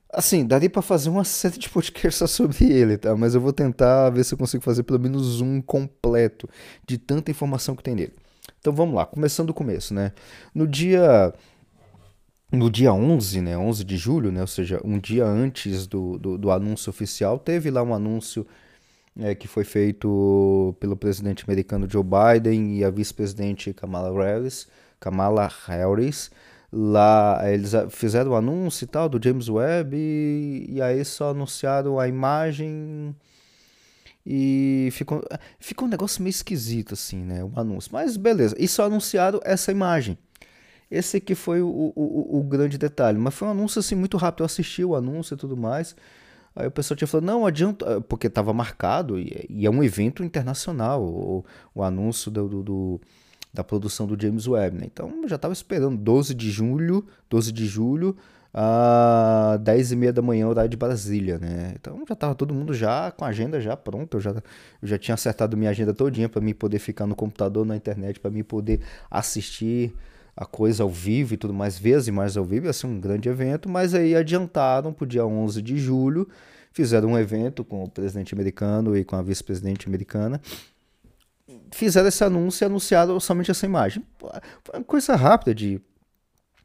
Assim, 0.09 0.47
daria 0.47 0.71
para 0.71 0.81
fazer 0.83 1.09
uma 1.11 1.25
série 1.25 1.59
de 1.59 1.69
podcasts 1.69 2.17
só 2.19 2.27
sobre 2.27 2.65
ele, 2.65 2.97
tá? 2.97 3.17
Mas 3.17 3.35
eu 3.35 3.41
vou 3.41 3.53
tentar 3.53 4.09
ver 4.11 4.25
se 4.25 4.35
eu 4.35 4.39
consigo 4.39 4.63
fazer 4.63 4.85
pelo 4.85 5.01
menos 5.01 5.41
um 5.41 5.61
completo 5.61 6.49
de 6.87 6.97
tanta 6.97 7.31
informação 7.31 7.75
que 7.75 7.83
tem 7.83 7.95
nele. 7.95 8.15
Então 8.61 8.73
vamos 8.73 8.95
lá, 8.95 9.05
começando 9.05 9.49
do 9.49 9.55
começo, 9.55 9.93
né? 9.93 10.13
No 10.55 10.67
dia 10.67 11.35
no 12.51 12.71
dia 12.71 12.93
11, 12.93 13.41
né, 13.41 13.59
11 13.59 13.85
de 13.85 13.97
julho, 13.97 14.31
né, 14.31 14.41
ou 14.41 14.47
seja, 14.47 14.81
um 14.85 14.99
dia 14.99 15.25
antes 15.25 15.87
do, 15.87 16.19
do, 16.19 16.39
do 16.39 16.51
anúncio 16.51 16.91
oficial, 16.91 17.39
teve 17.39 17.71
lá 17.71 17.83
um 17.83 17.93
anúncio 17.95 18.47
é, 19.19 19.35
que 19.35 19.49
foi 19.49 19.65
feito 19.65 20.77
pelo 20.79 20.97
presidente 20.97 21.45
americano 21.45 21.89
Joe 21.91 22.05
Biden 22.05 22.77
e 22.79 22.85
a 22.85 22.91
vice-presidente 22.91 23.73
Kamala 23.73 24.13
Harris, 24.13 24.69
Kamala 25.01 25.51
Harris. 25.67 26.31
Lá 26.73 27.41
eles 27.51 27.73
fizeram 27.91 28.33
o 28.33 28.35
anúncio 28.35 28.85
e 28.85 28.89
tal 28.89 29.09
do 29.09 29.23
James 29.23 29.49
Webb 29.49 29.97
e, 29.97 30.67
e 30.69 30.83
aí 30.83 31.05
só 31.05 31.31
anunciaram 31.31 31.99
a 31.99 32.09
imagem 32.09 33.15
e 34.27 34.89
ficou, 34.93 35.23
ficou 35.61 35.87
um 35.87 35.91
negócio 35.91 36.23
meio 36.23 36.31
esquisito 36.31 36.95
assim, 36.95 37.19
né, 37.25 37.43
o 37.43 37.53
anúncio. 37.59 37.91
Mas 37.93 38.17
beleza, 38.17 38.55
e 38.59 38.69
só 38.69 38.85
anunciaram 38.87 39.41
essa 39.45 39.71
imagem. 39.71 40.19
Esse 40.91 41.17
aqui 41.17 41.35
foi 41.35 41.61
o, 41.61 41.93
o, 41.97 42.39
o, 42.39 42.43
grande 42.43 42.79
detalhe. 42.79 43.19
Mas 43.19 43.35
foi 43.35 43.49
um 43.49 43.51
anúncio 43.51 43.81
assim 43.81 43.95
muito 43.95 44.17
rápido. 44.17 44.43
Eu 44.43 44.47
assisti 44.47 44.85
o 44.85 44.95
anúncio 44.95 45.35
e 45.35 45.37
tudo 45.37 45.57
mais. 45.57 45.97
Aí 46.57 46.67
o 46.67 46.71
pessoal 46.71 46.97
tinha 46.97 47.07
falado, 47.07 47.27
não, 47.27 47.45
adianta, 47.45 48.01
porque 48.03 48.29
estava 48.29 48.51
marcado, 48.51 49.19
e, 49.19 49.67
é 49.67 49.69
um 49.69 49.85
evento 49.85 50.25
internacional, 50.25 51.03
o, 51.05 51.45
o 51.75 51.83
anúncio 51.83 52.31
do, 52.31 52.63
do, 52.63 53.01
da 53.53 53.63
produção 53.63 54.07
do 54.07 54.21
James 54.21 54.49
Webb, 54.49 54.79
né? 54.79 54.87
Então 54.87 55.29
já 55.29 55.37
estava 55.37 55.53
esperando 55.53 55.99
12 55.99 56.35
de 56.35 56.51
julho, 56.51 57.07
12 57.29 57.53
de 57.53 57.67
julho, 57.67 58.17
às 58.55 59.61
10 59.61 59.93
e 59.93 59.97
meia 59.97 60.13
da 60.15 60.23
manhã, 60.23 60.49
horário 60.49 60.71
de 60.71 60.79
Brasília, 60.79 61.39
né? 61.39 61.75
Então 61.79 62.03
já 62.09 62.15
estava 62.15 62.35
todo 62.35 62.55
mundo 62.55 62.73
já 62.73 63.11
com 63.11 63.27
a 63.27 63.29
agenda 63.29 63.61
já 63.61 63.77
pronta, 63.77 64.17
eu 64.17 64.21
já, 64.23 64.31
eu 64.31 64.89
já 64.89 64.97
tinha 64.97 65.15
acertado 65.15 65.59
minha 65.59 65.71
agenda 65.71 65.93
todinha 65.93 66.27
para 66.27 66.41
mim 66.41 66.55
poder 66.55 66.79
ficar 66.79 67.07
no 67.07 67.15
computador, 67.15 67.67
na 67.67 67.77
internet, 67.77 68.19
para 68.19 68.31
mim 68.31 68.43
poder 68.43 68.81
assistir 69.11 69.95
a 70.37 70.45
coisa 70.45 70.83
ao 70.83 70.91
vivo 70.91 71.35
e 71.35 71.37
tudo 71.37 71.55
mais, 71.55 71.79
ver 71.79 71.95
as 71.95 72.07
imagens 72.07 72.37
ao 72.37 72.45
vivo, 72.45 72.67
ia 72.67 72.73
ser 72.73 72.87
um 72.87 73.01
grande 73.01 73.29
evento, 73.29 73.69
mas 73.69 73.95
aí 73.95 74.15
adiantaram 74.15 74.93
para 74.93 75.05
o 75.05 75.07
dia 75.07 75.25
11 75.25 75.63
de 75.63 75.79
julho, 75.79 76.29
fizeram 76.73 77.13
um 77.13 77.19
evento 77.19 77.65
com 77.65 77.83
o 77.83 77.89
presidente 77.89 78.35
americano 78.35 78.97
e 78.97 79.03
com 79.03 79.17
a 79.17 79.23
vice-presidente 79.23 79.89
americana, 79.89 80.41
fizeram 81.73 82.09
esse 82.09 82.23
anúncio 82.23 82.65
e 82.65 82.67
anunciaram 82.67 83.19
somente 83.19 83.51
essa 83.51 83.65
imagem. 83.65 84.05
Foi 84.19 84.75
uma 84.75 84.85
coisa 84.85 85.17
rápida 85.17 85.55
de. 85.55 85.81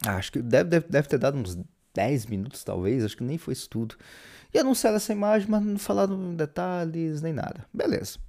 Acho 0.05 0.33
que 0.33 0.41
deve, 0.41 0.69
deve, 0.69 0.87
deve 0.89 1.07
ter 1.07 1.17
dado 1.17 1.37
uns 1.37 1.57
10 1.93 2.25
minutos, 2.25 2.63
talvez, 2.63 3.05
acho 3.05 3.15
que 3.15 3.23
nem 3.23 3.37
foi 3.37 3.53
isso 3.53 3.69
tudo. 3.69 3.95
E 4.53 4.59
anunciaram 4.59 4.97
essa 4.97 5.13
imagem, 5.13 5.47
mas 5.49 5.63
não 5.63 5.77
falaram 5.77 6.35
detalhes 6.35 7.21
nem 7.21 7.31
nada. 7.31 7.65
Beleza. 7.73 8.19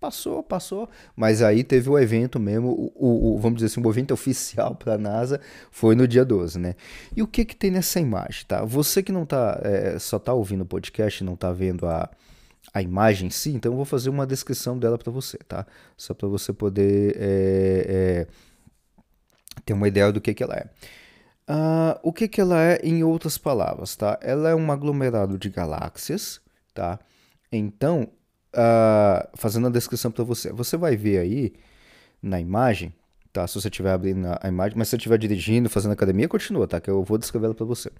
Passou, 0.00 0.42
passou. 0.42 0.88
Mas 1.14 1.42
aí 1.42 1.62
teve 1.62 1.90
o 1.90 1.98
evento 1.98 2.40
mesmo, 2.40 2.70
o, 2.70 2.92
o, 2.96 3.34
o 3.34 3.38
vamos 3.38 3.58
dizer 3.58 3.66
assim, 3.66 3.86
o 3.86 3.90
evento 3.90 4.12
oficial 4.14 4.74
para 4.74 4.94
a 4.94 4.98
NASA 4.98 5.38
foi 5.70 5.94
no 5.94 6.08
dia 6.08 6.24
12, 6.24 6.58
né? 6.58 6.74
E 7.14 7.22
o 7.22 7.26
que 7.26 7.44
que 7.44 7.54
tem 7.54 7.70
nessa 7.70 8.00
imagem, 8.00 8.46
tá? 8.48 8.64
Você 8.64 9.02
que 9.02 9.12
não 9.12 9.26
tá, 9.26 9.60
é, 9.62 9.98
só 9.98 10.18
tá 10.18 10.32
ouvindo 10.32 10.62
o 10.62 10.66
podcast, 10.66 11.22
não 11.22 11.36
tá 11.36 11.52
vendo 11.52 11.86
a, 11.86 12.08
a 12.72 12.80
imagem 12.80 13.28
em 13.28 13.30
si, 13.30 13.50
então 13.50 13.72
eu 13.72 13.76
vou 13.76 13.84
fazer 13.84 14.08
uma 14.08 14.26
descrição 14.26 14.78
dela 14.78 14.96
para 14.96 15.12
você, 15.12 15.36
tá? 15.46 15.66
Só 15.98 16.14
para 16.14 16.28
você 16.28 16.50
poder 16.50 17.14
é, 17.18 18.26
é, 18.26 18.26
ter 19.66 19.74
uma 19.74 19.86
ideia 19.86 20.10
do 20.10 20.20
que, 20.20 20.32
que 20.32 20.42
ela 20.42 20.54
é. 20.54 20.64
Uh, 21.46 21.98
o 22.02 22.12
que, 22.12 22.26
que 22.26 22.40
ela 22.40 22.62
é 22.62 22.80
em 22.82 23.02
outras 23.04 23.36
palavras, 23.36 23.96
tá? 23.96 24.18
Ela 24.22 24.48
é 24.48 24.54
um 24.54 24.72
aglomerado 24.72 25.36
de 25.36 25.50
galáxias, 25.50 26.40
tá? 26.72 26.98
Então, 27.52 28.08
uh, 28.54 29.28
fazendo 29.34 29.66
a 29.66 29.70
descrição 29.70 30.10
para 30.10 30.24
você, 30.24 30.52
você 30.52 30.76
vai 30.76 30.96
ver 30.96 31.18
aí 31.18 31.52
na 32.22 32.40
imagem, 32.40 32.92
tá? 33.32 33.46
Se 33.46 33.54
você 33.54 33.68
estiver 33.68 33.92
abrindo 33.92 34.26
a 34.40 34.48
imagem, 34.48 34.76
mas 34.76 34.88
se 34.88 34.90
você 34.90 34.96
estiver 34.96 35.18
dirigindo, 35.18 35.70
fazendo 35.70 35.92
academia, 35.92 36.28
continua, 36.28 36.66
tá? 36.66 36.80
Que 36.80 36.90
eu 36.90 37.02
vou 37.02 37.18
descrever 37.18 37.46
ela 37.46 37.54
para 37.54 37.66
você. 37.66 37.90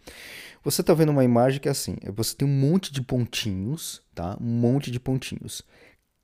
Você 0.62 0.80
está 0.80 0.92
vendo 0.92 1.10
uma 1.10 1.24
imagem 1.24 1.60
que 1.60 1.68
é 1.68 1.70
assim, 1.70 1.96
você 2.14 2.36
tem 2.36 2.46
um 2.46 2.50
monte 2.50 2.92
de 2.92 3.00
pontinhos, 3.00 4.02
tá? 4.14 4.36
Um 4.40 4.44
monte 4.44 4.90
de 4.90 5.00
pontinhos. 5.00 5.62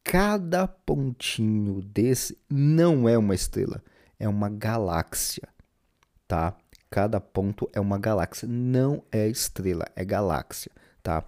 Cada 0.04 0.68
pontinho 0.68 1.80
desse 1.82 2.38
não 2.48 3.08
é 3.08 3.18
uma 3.18 3.34
estrela, 3.34 3.82
é 4.18 4.28
uma 4.28 4.48
galáxia, 4.48 5.48
tá? 6.28 6.54
Cada 6.88 7.20
ponto 7.20 7.68
é 7.72 7.80
uma 7.80 7.98
galáxia, 7.98 8.46
não 8.46 9.02
é 9.10 9.28
estrela, 9.28 9.84
é 9.96 10.04
galáxia, 10.04 10.70
tá? 11.02 11.24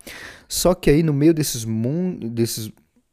Só 0.48 0.74
que 0.74 0.90
aí 0.90 1.02
no 1.02 1.12
meio 1.12 1.34
desses, 1.34 1.64
mon 1.64 2.16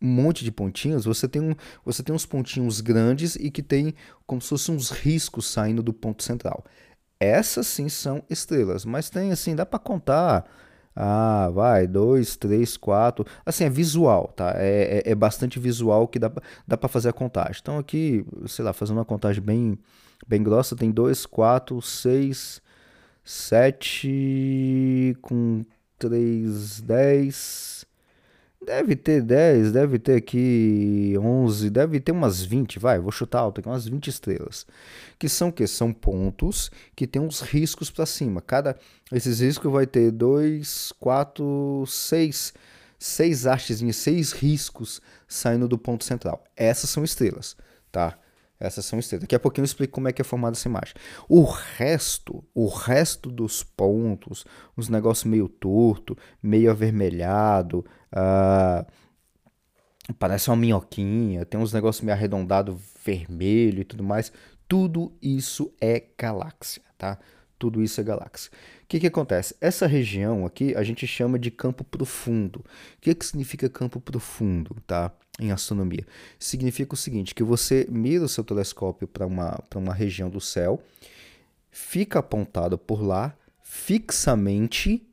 desses 0.05 0.25
monte 0.25 0.43
de 0.43 0.51
pontinhos, 0.51 1.05
você 1.05 1.27
tem, 1.27 1.41
um, 1.41 1.55
você 1.83 2.03
tem 2.03 2.15
uns 2.15 2.25
pontinhos 2.25 2.81
grandes 2.81 3.35
e 3.35 3.50
que 3.50 3.63
tem 3.63 3.93
como 4.25 4.41
se 4.41 4.50
fossem 4.50 4.75
uns 4.75 4.91
riscos 4.91 5.47
saindo 5.47 5.81
do 5.81 5.93
ponto 5.93 6.24
central. 6.24 6.63
Essas 7.19 7.67
sim 7.67 7.89
são 7.89 8.24
estrelas, 8.29 8.85
mas 8.85 9.09
tem 9.09 9.31
assim, 9.31 9.55
dá 9.55 9.65
para 9.65 9.79
contar. 9.79 10.45
Ah, 10.95 11.50
vai, 11.53 11.88
dois, 11.88 12.38
três, 12.38 12.77
quatro. 12.77 13.25
Assim, 13.45 13.65
é 13.65 13.69
visual, 13.69 14.31
tá? 14.35 14.53
É, 14.55 15.03
é, 15.05 15.12
é 15.12 15.15
bastante 15.15 15.59
visual 15.59 16.07
que 16.07 16.19
dá, 16.19 16.31
dá 16.65 16.77
para 16.77 16.88
fazer 16.88 17.09
a 17.09 17.13
contagem. 17.13 17.59
Então 17.62 17.77
aqui, 17.77 18.25
sei 18.47 18.63
lá, 18.63 18.71
fazendo 18.71 18.97
uma 18.97 19.05
contagem 19.05 19.43
bem, 19.43 19.77
bem 20.25 20.41
grossa, 20.41 20.75
tem 20.75 20.91
dois, 20.91 21.25
quatro, 21.25 21.81
seis, 21.81 22.62
sete, 23.24 25.17
com 25.21 25.65
três, 26.00 26.79
dez, 26.81 27.85
Deve 28.65 28.95
ter 28.95 29.22
10, 29.22 29.72
deve 29.72 30.00
ter 30.00 30.15
aqui 30.15 31.13
11, 31.19 31.69
deve 31.69 32.00
ter 32.00 32.12
umas 32.12 32.41
20, 32.41 32.79
vai, 32.79 32.98
vou 32.98 33.12
chutar 33.12 33.41
alto 33.41 33.60
aqui, 33.60 33.69
umas 33.69 33.88
20 33.88 34.07
estrelas. 34.07 34.65
Que 35.19 35.29
são 35.29 35.51
que 35.51 35.67
São 35.67 35.93
pontos 35.93 36.72
que 36.95 37.05
tem 37.05 37.22
uns 37.22 37.41
riscos 37.41 37.91
para 37.91 38.07
cima. 38.07 38.41
Cada 38.41 38.75
esses 39.12 39.39
riscos 39.39 39.72
vai 39.72 39.86
ter 39.86 40.10
2, 40.10 40.93
4, 41.00 41.84
6, 41.88 42.53
6 42.98 43.45
hastes, 43.45 43.95
6 43.95 44.31
riscos 44.31 45.00
saindo 45.27 45.67
do 45.67 45.77
ponto 45.77 46.03
central. 46.03 46.43
Essas 46.55 46.89
são 46.89 47.03
estrelas, 47.03 47.55
tá? 47.91 48.17
Essas 48.59 48.85
são 48.85 48.97
estrelas. 49.00 49.24
Daqui 49.24 49.35
a 49.35 49.39
pouquinho 49.39 49.63
eu 49.63 49.65
explico 49.65 49.93
como 49.93 50.07
é 50.07 50.13
que 50.13 50.21
é 50.21 50.25
formada 50.25 50.55
essa 50.55 50.67
imagem. 50.67 50.93
O 51.27 51.43
resto, 51.43 52.43
o 52.53 52.67
resto 52.67 53.29
dos 53.29 53.63
pontos, 53.63 54.45
uns 54.77 54.89
negócios 54.89 55.25
meio 55.25 55.50
torto, 55.50 56.17
meio 56.41 56.71
avermelhado, 56.71 57.85
uh, 58.13 58.85
parece 60.17 60.50
uma 60.50 60.55
minhoquinha, 60.55 61.45
tem 61.45 61.59
uns 61.59 61.74
negócios 61.74 62.03
meio 62.03 62.15
arredondado 62.15 62.79
vermelho 63.03 63.81
e 63.81 63.85
tudo 63.85 64.03
mais. 64.03 64.31
Tudo 64.67 65.13
isso 65.21 65.74
é 65.79 66.03
galáxia, 66.17 66.81
tá? 66.97 67.19
Tudo 67.57 67.81
isso 67.81 68.00
é 68.01 68.03
galáxia. 68.03 68.51
O 68.83 68.88
que, 68.88 69.00
que 69.00 69.07
acontece? 69.07 69.55
Essa 69.59 69.88
região 69.88 70.45
aqui 70.45 70.75
a 70.75 70.83
gente 70.83 71.05
chama 71.07 71.39
de 71.39 71.50
campo 71.50 71.83
profundo. 71.83 72.59
O 72.59 73.01
que, 73.01 73.13
que 73.15 73.25
significa 73.25 73.69
campo 73.69 74.00
profundo, 74.00 74.75
tá? 74.85 75.12
Em 75.39 75.51
astronomia. 75.51 76.05
Significa 76.39 76.93
o 76.93 76.97
seguinte, 76.97 77.35
que 77.35 77.43
você 77.43 77.85
mira 77.89 78.23
o 78.23 78.29
seu 78.29 78.43
telescópio 78.43 79.07
para 79.07 79.25
uma, 79.25 79.61
uma 79.75 79.93
região 79.93 80.29
do 80.29 80.39
céu, 80.39 80.81
fica 81.69 82.19
apontado 82.19 82.77
por 82.77 83.01
lá, 83.01 83.35
fixamente, 83.61 85.05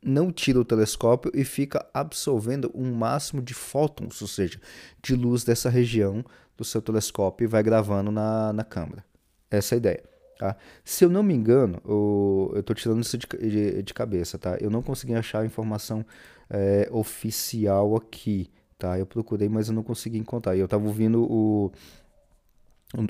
não 0.00 0.30
tira 0.30 0.60
o 0.60 0.64
telescópio 0.64 1.32
e 1.34 1.44
fica 1.44 1.84
absorvendo 1.92 2.70
um 2.72 2.94
máximo 2.94 3.42
de 3.42 3.52
fótons, 3.52 4.22
ou 4.22 4.28
seja, 4.28 4.60
de 5.02 5.16
luz 5.16 5.42
dessa 5.42 5.68
região 5.68 6.24
do 6.56 6.64
seu 6.64 6.80
telescópio 6.80 7.44
e 7.44 7.48
vai 7.48 7.62
gravando 7.62 8.12
na, 8.12 8.52
na 8.52 8.62
câmera. 8.64 9.04
Essa 9.50 9.74
é 9.74 9.76
a 9.76 9.78
ideia. 9.78 10.04
Tá? 10.38 10.56
Se 10.84 11.04
eu 11.04 11.10
não 11.10 11.22
me 11.22 11.34
engano, 11.34 11.82
eu, 11.84 12.54
estou 12.56 12.74
tirando 12.76 13.02
isso 13.02 13.18
de, 13.18 13.26
de, 13.26 13.82
de, 13.82 13.94
cabeça, 13.94 14.38
tá? 14.38 14.56
Eu 14.60 14.70
não 14.70 14.80
consegui 14.80 15.14
achar 15.14 15.40
a 15.40 15.44
informação 15.44 16.06
é, 16.48 16.88
oficial 16.92 17.96
aqui, 17.96 18.48
tá? 18.78 18.98
Eu 18.98 19.06
procurei, 19.06 19.48
mas 19.48 19.68
eu 19.68 19.74
não 19.74 19.82
consegui 19.82 20.18
encontrar. 20.18 20.56
E 20.56 20.60
eu 20.60 20.66
estava 20.66 20.86
ouvindo 20.86 21.22
o, 21.22 21.72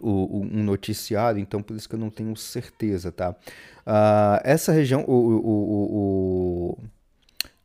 o, 0.02 0.40
um 0.40 0.62
noticiário, 0.64 1.40
então 1.40 1.62
por 1.62 1.76
isso 1.76 1.88
que 1.88 1.94
eu 1.94 1.98
não 1.98 2.10
tenho 2.10 2.34
certeza, 2.36 3.12
tá? 3.12 3.30
Uh, 3.86 4.40
essa 4.42 4.72
região, 4.72 5.04
o, 5.06 5.12
o, 5.12 6.78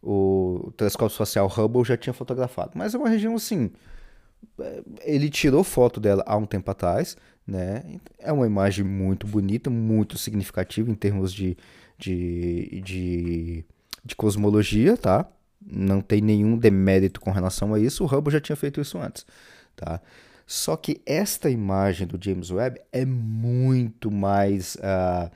o, 0.03 0.67
o, 0.67 0.71
telescópio 0.73 1.13
espacial 1.13 1.47
Hubble 1.47 1.83
já 1.83 1.97
tinha 1.97 2.13
fotografado, 2.13 2.71
mas 2.75 2.93
é 2.93 2.97
uma 2.97 3.09
região 3.09 3.35
assim. 3.35 3.71
É, 4.59 4.83
ele 5.03 5.29
tirou 5.29 5.63
foto 5.63 5.99
dela 5.99 6.23
há 6.27 6.35
um 6.37 6.45
tempo 6.45 6.69
atrás, 6.69 7.17
né? 7.47 7.83
É 8.19 8.31
uma 8.31 8.45
imagem 8.45 8.85
muito 8.85 9.25
bonita, 9.25 9.69
muito 9.69 10.17
significativa 10.17 10.91
em 10.91 10.95
termos 10.95 11.33
de, 11.33 11.57
de, 11.97 12.81
de, 12.83 13.65
de 14.03 14.15
cosmologia, 14.15 14.97
tá? 14.97 15.27
Não 15.65 16.01
tem 16.01 16.21
nenhum 16.21 16.57
demérito 16.57 17.19
com 17.19 17.31
relação 17.31 17.73
a 17.73 17.79
isso. 17.79 18.03
O 18.03 18.07
Hubble 18.07 18.33
já 18.33 18.41
tinha 18.41 18.55
feito 18.55 18.81
isso 18.81 18.97
antes, 18.97 19.25
tá? 19.75 20.01
Só 20.45 20.75
que 20.75 21.01
esta 21.05 21.49
imagem 21.49 22.05
do 22.05 22.23
James 22.23 22.51
Webb 22.51 22.81
é 22.91 23.05
muito 23.05 24.11
mais, 24.11 24.75
uh, 24.75 25.31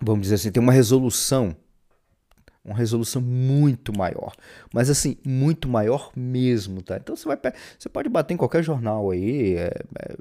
vamos 0.00 0.22
dizer 0.22 0.34
assim, 0.34 0.50
tem 0.50 0.62
uma 0.62 0.72
resolução 0.72 1.56
uma 2.66 2.76
resolução 2.76 3.22
muito 3.22 3.96
maior. 3.96 4.34
Mas 4.74 4.90
assim, 4.90 5.16
muito 5.24 5.68
maior 5.68 6.10
mesmo, 6.16 6.82
tá? 6.82 6.96
Então 6.96 7.14
você 7.14 7.26
vai 7.26 7.38
você 7.78 7.88
pode 7.88 8.08
bater 8.08 8.34
em 8.34 8.36
qualquer 8.36 8.62
jornal 8.62 9.10
aí, 9.10 9.54
é, 9.54 9.72
é, 10.00 10.16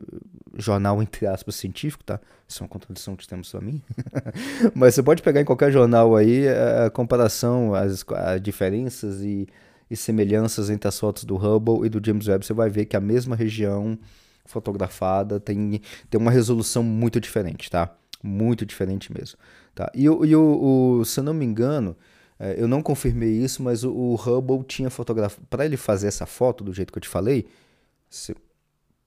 jornal 0.58 1.02
entre 1.02 1.26
aspas 1.26 1.56
científico, 1.56 2.04
tá? 2.04 2.20
Isso 2.48 2.62
é 2.62 2.64
uma 2.64 2.70
contradição 2.70 3.16
que 3.16 3.28
temos 3.28 3.50
para 3.50 3.62
mim. 3.62 3.82
Mas 4.76 4.94
você 4.94 5.02
pode 5.02 5.24
pegar 5.24 5.42
em 5.42 5.46
qualquer 5.46 5.72
jornal 5.72 6.16
aí 6.16 6.48
a 6.48 6.90
comparação, 6.92 7.74
as, 7.74 8.06
as 8.08 8.42
diferenças 8.42 9.22
e, 9.22 9.48
e 9.90 9.96
semelhanças 9.98 10.70
entre 10.70 10.88
as 10.88 11.00
fotos 11.00 11.24
do 11.24 11.36
Hubble 11.36 11.86
e 11.86 11.90
do 11.90 12.06
James 12.06 12.28
Webb, 12.28 12.46
você 12.46 12.54
vai 12.54 12.70
ver 12.70 12.86
que 12.86 12.96
a 12.96 13.02
mesma 13.02 13.36
região 13.36 13.98
fotografada 14.46 15.40
tem, 15.40 15.82
tem 16.10 16.22
uma 16.22 16.30
resolução 16.30 16.84
muito 16.84 17.20
diferente, 17.20 17.72
tá? 17.72 17.96
Muito 18.22 18.66
diferente 18.66 19.12
mesmo. 19.12 19.40
Tá? 19.74 19.92
E, 19.94 20.04
e 20.04 20.36
o, 20.36 21.00
o, 21.00 21.06
se 21.06 21.20
eu 21.20 21.24
não 21.24 21.34
me 21.34 21.44
engano, 21.44 21.98
é, 21.98 22.14
eu 22.58 22.68
não 22.68 22.82
confirmei 22.82 23.30
isso, 23.30 23.64
mas 23.64 23.84
o, 23.84 23.92
o 23.92 24.16
Hubble 24.16 24.64
tinha 24.64 24.90
fotografado. 24.90 25.46
Para 25.50 25.66
ele 25.66 25.78
fazer 25.78 26.08
essa 26.08 26.26
foto, 26.26 26.64
do 26.64 26.74
jeito 26.74 26.92
que 26.92 26.98
eu 26.98 27.02
te 27.02 27.08
falei, 27.08 27.48
se, 28.10 28.36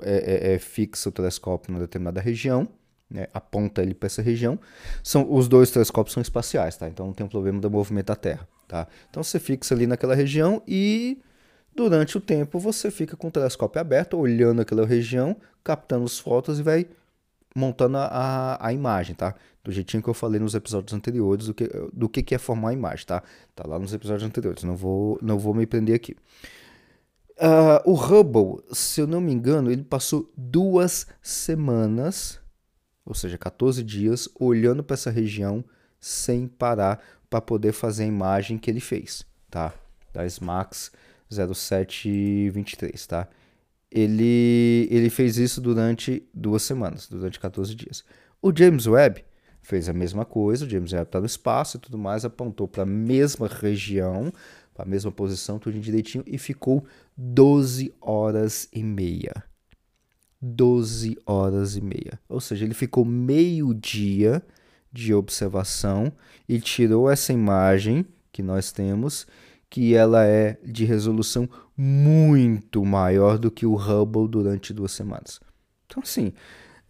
é, 0.02 0.50
é, 0.50 0.54
é 0.54 0.58
fixa 0.58 1.08
o 1.08 1.12
telescópio 1.12 1.72
numa 1.72 1.80
determinada 1.80 2.20
região, 2.20 2.68
né, 3.10 3.26
aponta 3.32 3.82
ele 3.82 3.94
para 3.94 4.06
essa 4.06 4.22
região. 4.22 4.58
São, 5.02 5.30
os 5.30 5.48
dois 5.48 5.70
telescópios 5.70 6.14
são 6.14 6.20
espaciais, 6.20 6.76
tá? 6.76 6.88
então 6.88 7.06
não 7.06 7.12
tem 7.12 7.26
problema 7.26 7.60
do 7.60 7.70
movimento 7.70 8.06
da 8.06 8.16
Terra. 8.16 8.48
Tá? 8.66 8.86
Então 9.08 9.22
você 9.22 9.38
fixa 9.38 9.74
ali 9.74 9.86
naquela 9.86 10.14
região 10.14 10.62
e 10.68 11.18
durante 11.74 12.18
o 12.18 12.20
tempo 12.20 12.58
você 12.58 12.90
fica 12.90 13.16
com 13.16 13.28
o 13.28 13.30
telescópio 13.30 13.80
aberto, 13.80 14.18
olhando 14.18 14.60
aquela 14.60 14.86
região, 14.86 15.36
captando 15.64 16.04
as 16.04 16.18
fotos 16.18 16.58
e 16.58 16.62
vai 16.62 16.86
montando 17.54 17.96
a, 17.96 18.58
a 18.60 18.72
imagem, 18.72 19.14
tá? 19.14 19.34
Do 19.68 19.72
jeitinho 19.72 20.02
que 20.02 20.08
eu 20.08 20.14
falei 20.14 20.40
nos 20.40 20.54
episódios 20.54 20.94
anteriores 20.94 21.44
do 21.44 21.52
que, 21.52 21.68
do 21.92 22.08
que, 22.08 22.34
é 22.34 22.38
formar 22.38 22.70
a 22.70 22.72
imagem, 22.72 23.04
tá? 23.04 23.22
Tá 23.54 23.68
lá 23.68 23.78
nos 23.78 23.92
episódios 23.92 24.26
anteriores, 24.26 24.64
não 24.64 24.74
vou, 24.74 25.18
não 25.20 25.38
vou 25.38 25.52
me 25.52 25.66
prender 25.66 25.94
aqui. 25.94 26.16
Uh, 27.36 27.84
o 27.84 27.92
Hubble, 27.92 28.64
se 28.72 29.02
eu 29.02 29.06
não 29.06 29.20
me 29.20 29.30
engano, 29.30 29.70
ele 29.70 29.84
passou 29.84 30.32
duas 30.34 31.06
semanas, 31.20 32.40
ou 33.04 33.12
seja, 33.12 33.36
14 33.36 33.84
dias, 33.84 34.26
olhando 34.40 34.82
para 34.82 34.94
essa 34.94 35.10
região 35.10 35.62
sem 36.00 36.48
parar 36.48 37.04
para 37.28 37.42
poder 37.42 37.72
fazer 37.72 38.04
a 38.04 38.06
imagem 38.06 38.56
que 38.56 38.70
ele 38.70 38.80
fez, 38.80 39.26
tá? 39.50 39.74
Da 40.14 40.24
SMAX 40.24 40.90
0723, 41.30 43.06
tá? 43.06 43.28
Ele, 43.90 44.88
ele 44.90 45.10
fez 45.10 45.36
isso 45.36 45.60
durante 45.60 46.26
duas 46.32 46.62
semanas, 46.62 47.06
durante 47.06 47.38
14 47.38 47.74
dias. 47.74 48.02
O 48.40 48.50
James 48.56 48.86
Webb 48.86 49.27
fez 49.68 49.86
a 49.86 49.92
mesma 49.92 50.24
coisa, 50.24 50.64
o 50.64 50.68
James 50.68 50.94
Webb 50.94 51.08
está 51.08 51.20
no 51.20 51.26
espaço 51.26 51.76
e 51.76 51.80
tudo 51.80 51.98
mais, 51.98 52.24
apontou 52.24 52.66
para 52.66 52.84
a 52.84 52.86
mesma 52.86 53.46
região, 53.46 54.32
a 54.78 54.84
mesma 54.86 55.12
posição, 55.12 55.58
tudo 55.58 55.78
direitinho, 55.78 56.24
e 56.26 56.38
ficou 56.38 56.86
12 57.14 57.92
horas 58.00 58.66
e 58.72 58.82
meia. 58.82 59.44
12 60.40 61.18
horas 61.26 61.76
e 61.76 61.82
meia. 61.82 62.18
Ou 62.30 62.40
seja, 62.40 62.64
ele 62.64 62.72
ficou 62.72 63.04
meio 63.04 63.74
dia 63.74 64.42
de 64.90 65.12
observação 65.12 66.10
e 66.48 66.58
tirou 66.58 67.10
essa 67.10 67.34
imagem 67.34 68.06
que 68.32 68.42
nós 68.42 68.72
temos, 68.72 69.26
que 69.68 69.94
ela 69.94 70.24
é 70.24 70.58
de 70.64 70.86
resolução 70.86 71.46
muito 71.76 72.82
maior 72.86 73.36
do 73.36 73.50
que 73.50 73.66
o 73.66 73.74
Hubble 73.74 74.28
durante 74.28 74.72
duas 74.72 74.92
semanas. 74.92 75.38
Então, 75.84 76.02
assim, 76.02 76.32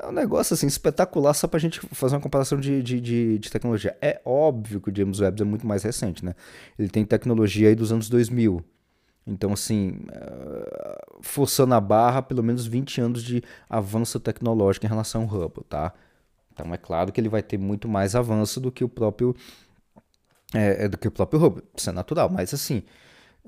é 0.00 0.06
um 0.06 0.12
negócio 0.12 0.54
assim 0.54 0.66
espetacular 0.66 1.34
só 1.34 1.48
pra 1.48 1.58
gente 1.58 1.80
fazer 1.92 2.14
uma 2.14 2.20
comparação 2.20 2.58
de, 2.58 2.82
de, 2.82 3.00
de, 3.00 3.38
de, 3.38 3.50
tecnologia. 3.50 3.96
É 4.00 4.20
óbvio 4.24 4.80
que 4.80 4.90
o 4.90 4.96
James 4.96 5.20
Webb 5.20 5.42
é 5.42 5.44
muito 5.44 5.66
mais 5.66 5.82
recente, 5.82 6.24
né? 6.24 6.34
Ele 6.78 6.88
tem 6.88 7.04
tecnologia 7.04 7.68
aí 7.68 7.74
dos 7.74 7.92
anos 7.92 8.08
2000. 8.08 8.64
Então, 9.26 9.52
assim, 9.52 9.90
uh, 9.90 11.20
forçando 11.20 11.74
a 11.74 11.80
barra, 11.80 12.22
pelo 12.22 12.42
menos 12.42 12.66
20 12.66 13.00
anos 13.00 13.22
de 13.22 13.42
avanço 13.68 14.18
tecnológico 14.18 14.86
em 14.86 14.88
relação 14.88 15.22
ao 15.22 15.28
Hubble, 15.28 15.64
tá? 15.68 15.92
Então, 16.52 16.72
é 16.72 16.78
claro 16.78 17.12
que 17.12 17.20
ele 17.20 17.28
vai 17.28 17.42
ter 17.42 17.58
muito 17.58 17.88
mais 17.88 18.14
avanço 18.14 18.60
do 18.60 18.72
que 18.72 18.82
o 18.82 18.88
próprio 18.88 19.34
é, 20.54 20.88
do 20.88 20.96
que 20.96 21.08
o 21.08 21.10
próprio 21.10 21.40
Hubble. 21.44 21.62
Isso 21.76 21.90
é 21.90 21.92
natural, 21.92 22.30
mas 22.30 22.54
assim, 22.54 22.82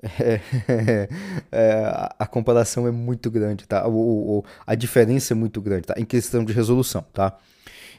é, 0.03 0.41
é, 1.53 2.09
a 2.19 2.27
comparação 2.27 2.87
é 2.87 2.91
muito 2.91 3.31
grande, 3.31 3.67
tá? 3.67 3.87
O, 3.87 4.39
o, 4.39 4.45
a 4.67 4.75
diferença 4.75 5.35
é 5.35 5.37
muito 5.37 5.61
grande, 5.61 5.87
tá? 5.87 5.95
Em 5.97 6.05
questão 6.05 6.45
de 6.45 6.53
resolução, 6.53 7.05
tá? 7.13 7.37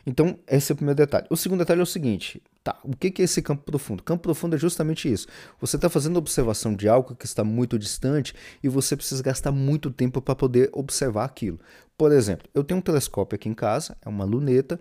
Então, 0.05 0.39
esse 0.47 0.71
é 0.71 0.73
o 0.73 0.75
primeiro 0.75 0.97
detalhe. 0.97 1.27
O 1.29 1.37
segundo 1.37 1.59
detalhe 1.59 1.79
é 1.79 1.83
o 1.83 1.85
seguinte, 1.85 2.41
tá? 2.63 2.77
O 2.83 2.95
que 2.95 3.21
é 3.21 3.25
esse 3.25 3.41
campo 3.41 3.63
profundo? 3.63 4.01
Campo 4.01 4.23
profundo 4.23 4.55
é 4.55 4.59
justamente 4.59 5.11
isso. 5.11 5.27
Você 5.59 5.75
está 5.75 5.89
fazendo 5.89 6.17
observação 6.17 6.75
de 6.75 6.89
algo 6.89 7.15
que 7.15 7.25
está 7.25 7.43
muito 7.43 7.77
distante 7.77 8.33
e 8.63 8.67
você 8.67 8.95
precisa 8.95 9.21
gastar 9.21 9.51
muito 9.51 9.91
tempo 9.91 10.21
para 10.21 10.35
poder 10.35 10.69
observar 10.73 11.25
aquilo. 11.25 11.59
Por 11.97 12.11
exemplo, 12.11 12.49
eu 12.53 12.63
tenho 12.63 12.79
um 12.79 12.81
telescópio 12.81 13.35
aqui 13.35 13.47
em 13.47 13.53
casa, 13.53 13.95
é 14.03 14.09
uma 14.09 14.25
luneta, 14.25 14.79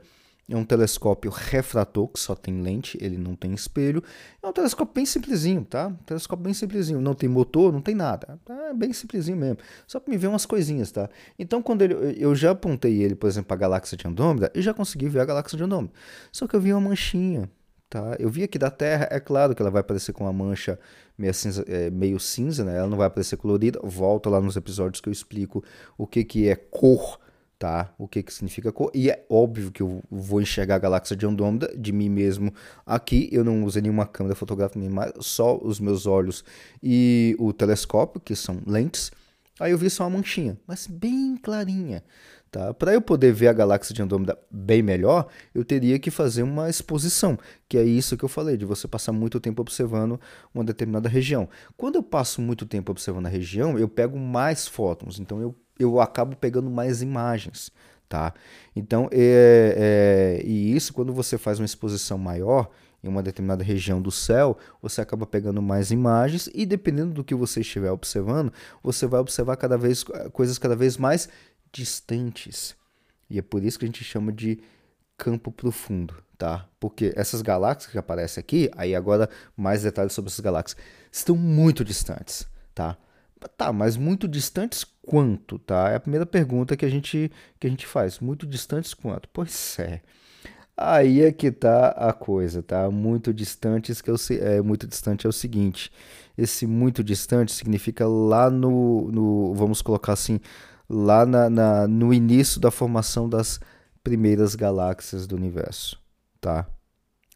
é 0.50 0.56
um 0.56 0.64
telescópio 0.64 1.30
refrator, 1.30 2.08
que 2.08 2.18
só 2.18 2.34
tem 2.34 2.60
lente, 2.60 2.98
ele 3.00 3.16
não 3.16 3.36
tem 3.36 3.54
espelho. 3.54 4.02
É 4.42 4.46
um 4.46 4.52
telescópio 4.52 4.94
bem 4.94 5.06
simplesinho, 5.06 5.64
tá? 5.64 5.86
Um 5.86 5.94
telescópio 6.04 6.42
bem 6.42 6.52
simplesinho. 6.52 7.00
Não 7.00 7.14
tem 7.14 7.28
motor, 7.28 7.72
não 7.72 7.80
tem 7.80 7.94
nada. 7.94 8.38
É 8.68 8.74
bem 8.74 8.92
simplesinho 8.92 9.36
mesmo. 9.36 9.58
Só 9.86 10.00
para 10.00 10.10
me 10.10 10.18
ver 10.18 10.26
umas 10.26 10.44
coisinhas, 10.44 10.90
tá? 10.90 11.08
Então, 11.38 11.62
quando 11.62 11.82
ele, 11.82 12.16
eu 12.18 12.34
já 12.34 12.50
apontei 12.50 13.00
ele, 13.00 13.14
por 13.14 13.28
exemplo, 13.28 13.46
para 13.46 13.56
a 13.56 13.60
galáxia 13.60 13.96
de 13.96 14.08
Andrômeda, 14.08 14.50
e 14.54 14.60
já 14.60 14.74
consegui 14.74 15.08
ver 15.08 15.20
a 15.20 15.24
galáxia 15.24 15.56
de 15.56 15.62
Andrômeda. 15.62 15.92
Só 16.32 16.48
que 16.48 16.56
eu 16.56 16.60
vi 16.60 16.72
uma 16.72 16.80
manchinha, 16.80 17.48
tá? 17.88 18.16
Eu 18.18 18.28
vi 18.28 18.42
aqui 18.42 18.58
da 18.58 18.70
Terra, 18.70 19.06
é 19.10 19.20
claro 19.20 19.54
que 19.54 19.62
ela 19.62 19.70
vai 19.70 19.82
aparecer 19.82 20.12
com 20.12 20.24
uma 20.24 20.32
mancha 20.32 20.80
meio 21.16 21.32
cinza, 21.32 21.64
é, 21.68 21.90
meio 21.90 22.18
cinza, 22.18 22.64
né? 22.64 22.76
Ela 22.76 22.88
não 22.88 22.98
vai 22.98 23.06
aparecer 23.06 23.36
colorida. 23.36 23.78
Volta 23.84 24.28
lá 24.28 24.40
nos 24.40 24.56
episódios 24.56 25.00
que 25.00 25.08
eu 25.08 25.12
explico 25.12 25.62
o 25.96 26.08
que, 26.08 26.24
que 26.24 26.48
é 26.48 26.56
cor 26.56 27.20
tá? 27.60 27.92
O 27.98 28.08
que 28.08 28.22
que 28.22 28.32
significa 28.32 28.72
cor? 28.72 28.90
E 28.94 29.10
é 29.10 29.22
óbvio 29.28 29.70
que 29.70 29.82
eu 29.82 30.02
vou 30.10 30.40
enxergar 30.40 30.76
a 30.76 30.78
galáxia 30.78 31.14
de 31.14 31.26
Andrômeda 31.26 31.70
de 31.76 31.92
mim 31.92 32.08
mesmo 32.08 32.54
aqui. 32.86 33.28
Eu 33.30 33.44
não 33.44 33.64
usei 33.64 33.82
nenhuma 33.82 34.06
câmera 34.06 34.34
fotográfica 34.34 34.80
só 35.20 35.58
os 35.58 35.78
meus 35.78 36.06
olhos 36.06 36.42
e 36.82 37.36
o 37.38 37.52
telescópio, 37.52 38.18
que 38.18 38.34
são 38.34 38.62
lentes. 38.66 39.12
Aí 39.60 39.72
eu 39.72 39.78
vi 39.78 39.90
só 39.90 40.04
uma 40.04 40.16
manchinha, 40.16 40.58
mas 40.66 40.86
bem 40.86 41.36
clarinha. 41.36 42.02
Tá? 42.50 42.72
Para 42.72 42.94
eu 42.94 43.02
poder 43.02 43.30
ver 43.30 43.48
a 43.48 43.52
galáxia 43.52 43.94
de 43.94 44.00
Andrômeda 44.00 44.38
bem 44.50 44.82
melhor, 44.82 45.28
eu 45.54 45.62
teria 45.62 45.98
que 45.98 46.10
fazer 46.10 46.42
uma 46.42 46.70
exposição, 46.70 47.38
que 47.68 47.76
é 47.76 47.84
isso 47.84 48.16
que 48.16 48.24
eu 48.24 48.28
falei, 48.28 48.56
de 48.56 48.64
você 48.64 48.88
passar 48.88 49.12
muito 49.12 49.38
tempo 49.38 49.60
observando 49.60 50.18
uma 50.54 50.64
determinada 50.64 51.10
região. 51.10 51.46
Quando 51.76 51.96
eu 51.96 52.02
passo 52.02 52.40
muito 52.40 52.64
tempo 52.64 52.90
observando 52.90 53.26
a 53.26 53.28
região, 53.28 53.78
eu 53.78 53.86
pego 53.86 54.18
mais 54.18 54.66
fótons, 54.66 55.20
então 55.20 55.42
eu 55.42 55.54
eu 55.80 56.00
acabo 56.00 56.36
pegando 56.36 56.70
mais 56.70 57.02
imagens, 57.02 57.72
tá? 58.08 58.32
Então, 58.76 59.08
é, 59.10 60.38
é, 60.40 60.46
e 60.46 60.74
isso 60.76 60.92
quando 60.92 61.12
você 61.12 61.38
faz 61.38 61.58
uma 61.58 61.66
exposição 61.66 62.18
maior 62.18 62.70
em 63.02 63.08
uma 63.08 63.22
determinada 63.22 63.64
região 63.64 64.00
do 64.00 64.10
céu, 64.10 64.58
você 64.82 65.00
acaba 65.00 65.26
pegando 65.26 65.62
mais 65.62 65.90
imagens 65.90 66.48
e 66.54 66.66
dependendo 66.66 67.14
do 67.14 67.24
que 67.24 67.34
você 67.34 67.60
estiver 67.60 67.90
observando, 67.90 68.52
você 68.82 69.06
vai 69.06 69.20
observar 69.20 69.56
cada 69.56 69.78
vez 69.78 70.04
coisas 70.32 70.58
cada 70.58 70.76
vez 70.76 70.96
mais 70.96 71.28
distantes. 71.72 72.76
E 73.28 73.38
é 73.38 73.42
por 73.42 73.64
isso 73.64 73.78
que 73.78 73.84
a 73.84 73.88
gente 73.88 74.04
chama 74.04 74.32
de 74.32 74.60
campo 75.16 75.52
profundo, 75.52 76.14
tá? 76.36 76.66
Porque 76.78 77.12
essas 77.16 77.42
galáxias 77.42 77.92
que 77.92 77.98
aparecem 77.98 78.40
aqui, 78.40 78.70
aí 78.76 78.94
agora 78.94 79.28
mais 79.56 79.82
detalhes 79.82 80.12
sobre 80.12 80.30
essas 80.30 80.40
galáxias, 80.40 80.76
estão 81.10 81.36
muito 81.36 81.84
distantes, 81.84 82.46
tá? 82.74 82.96
Tá, 83.48 83.72
mas 83.72 83.96
muito 83.96 84.28
distantes 84.28 84.84
quanto, 85.02 85.58
tá? 85.58 85.90
É 85.90 85.96
a 85.96 86.00
primeira 86.00 86.26
pergunta 86.26 86.76
que 86.76 86.84
a 86.84 86.88
gente, 86.88 87.30
que 87.58 87.66
a 87.66 87.70
gente 87.70 87.86
faz. 87.86 88.18
Muito 88.20 88.46
distantes 88.46 88.94
quanto? 88.94 89.28
Pois 89.32 89.78
é. 89.78 90.00
Aí 90.76 91.20
é 91.20 91.30
que 91.30 91.50
tá 91.50 91.88
a 91.88 92.12
coisa, 92.12 92.62
tá? 92.62 92.90
Muito 92.90 93.34
distantes 93.34 94.00
que 94.00 94.10
eu 94.10 94.16
é 94.40 94.62
muito 94.62 94.86
distante 94.86 95.26
é 95.26 95.28
o 95.28 95.32
seguinte. 95.32 95.92
Esse 96.38 96.66
muito 96.66 97.04
distante 97.04 97.52
significa 97.52 98.06
lá 98.08 98.48
no, 98.50 99.10
no 99.12 99.54
vamos 99.54 99.82
colocar 99.82 100.14
assim, 100.14 100.40
lá 100.88 101.26
na, 101.26 101.50
na, 101.50 101.86
no 101.86 102.14
início 102.14 102.58
da 102.58 102.70
formação 102.70 103.28
das 103.28 103.60
primeiras 104.02 104.54
galáxias 104.54 105.26
do 105.26 105.36
universo, 105.36 106.00
tá? 106.40 106.66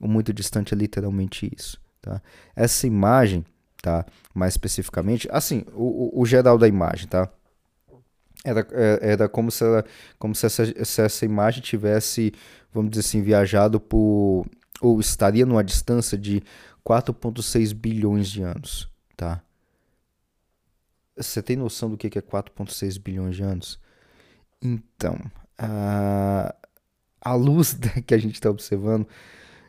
O 0.01 0.09
muito 0.09 0.33
distante 0.33 0.73
é 0.73 0.77
literalmente 0.77 1.51
isso, 1.55 1.79
tá? 2.01 2.23
Essa 2.57 2.87
imagem 2.87 3.45
tá? 3.85 4.07
Mais 4.33 4.55
especificamente, 4.55 5.29
assim, 5.31 5.63
o, 5.75 6.23
o 6.23 6.25
geral 6.25 6.57
da 6.57 6.67
imagem, 6.67 7.07
tá? 7.07 7.29
Era, 8.43 8.67
é, 8.73 8.99
era 9.13 9.29
como 9.29 9.51
se, 9.51 9.63
ela, 9.63 9.85
como 10.19 10.35
se 10.35 10.47
essa, 10.47 10.65
se 10.85 11.03
essa 11.03 11.25
imagem 11.27 11.63
tivesse, 11.63 12.33
vamos 12.73 12.93
dizer 12.93 13.01
assim, 13.07 13.21
viajado 13.21 13.79
por. 13.79 14.47
ou 14.81 14.99
estaria 15.01 15.45
numa 15.45 15.63
distância 15.63 16.17
de 16.17 16.43
4,6 16.83 17.75
bilhões 17.75 18.31
de 18.31 18.43
anos, 18.43 18.89
tá? 19.15 19.43
Você 21.15 21.43
tem 21.43 21.55
noção 21.55 21.91
do 21.91 21.99
que 21.99 22.07
é 22.19 22.23
4,6 22.23 22.99
bilhões 22.99 23.37
de 23.37 23.43
anos? 23.43 23.79
Então, 24.63 25.19
a, 25.59 26.55
a 27.21 27.35
luz 27.35 27.77
que 28.07 28.15
a 28.15 28.19
gente 28.19 28.37
está 28.37 28.49
observando 28.49 29.07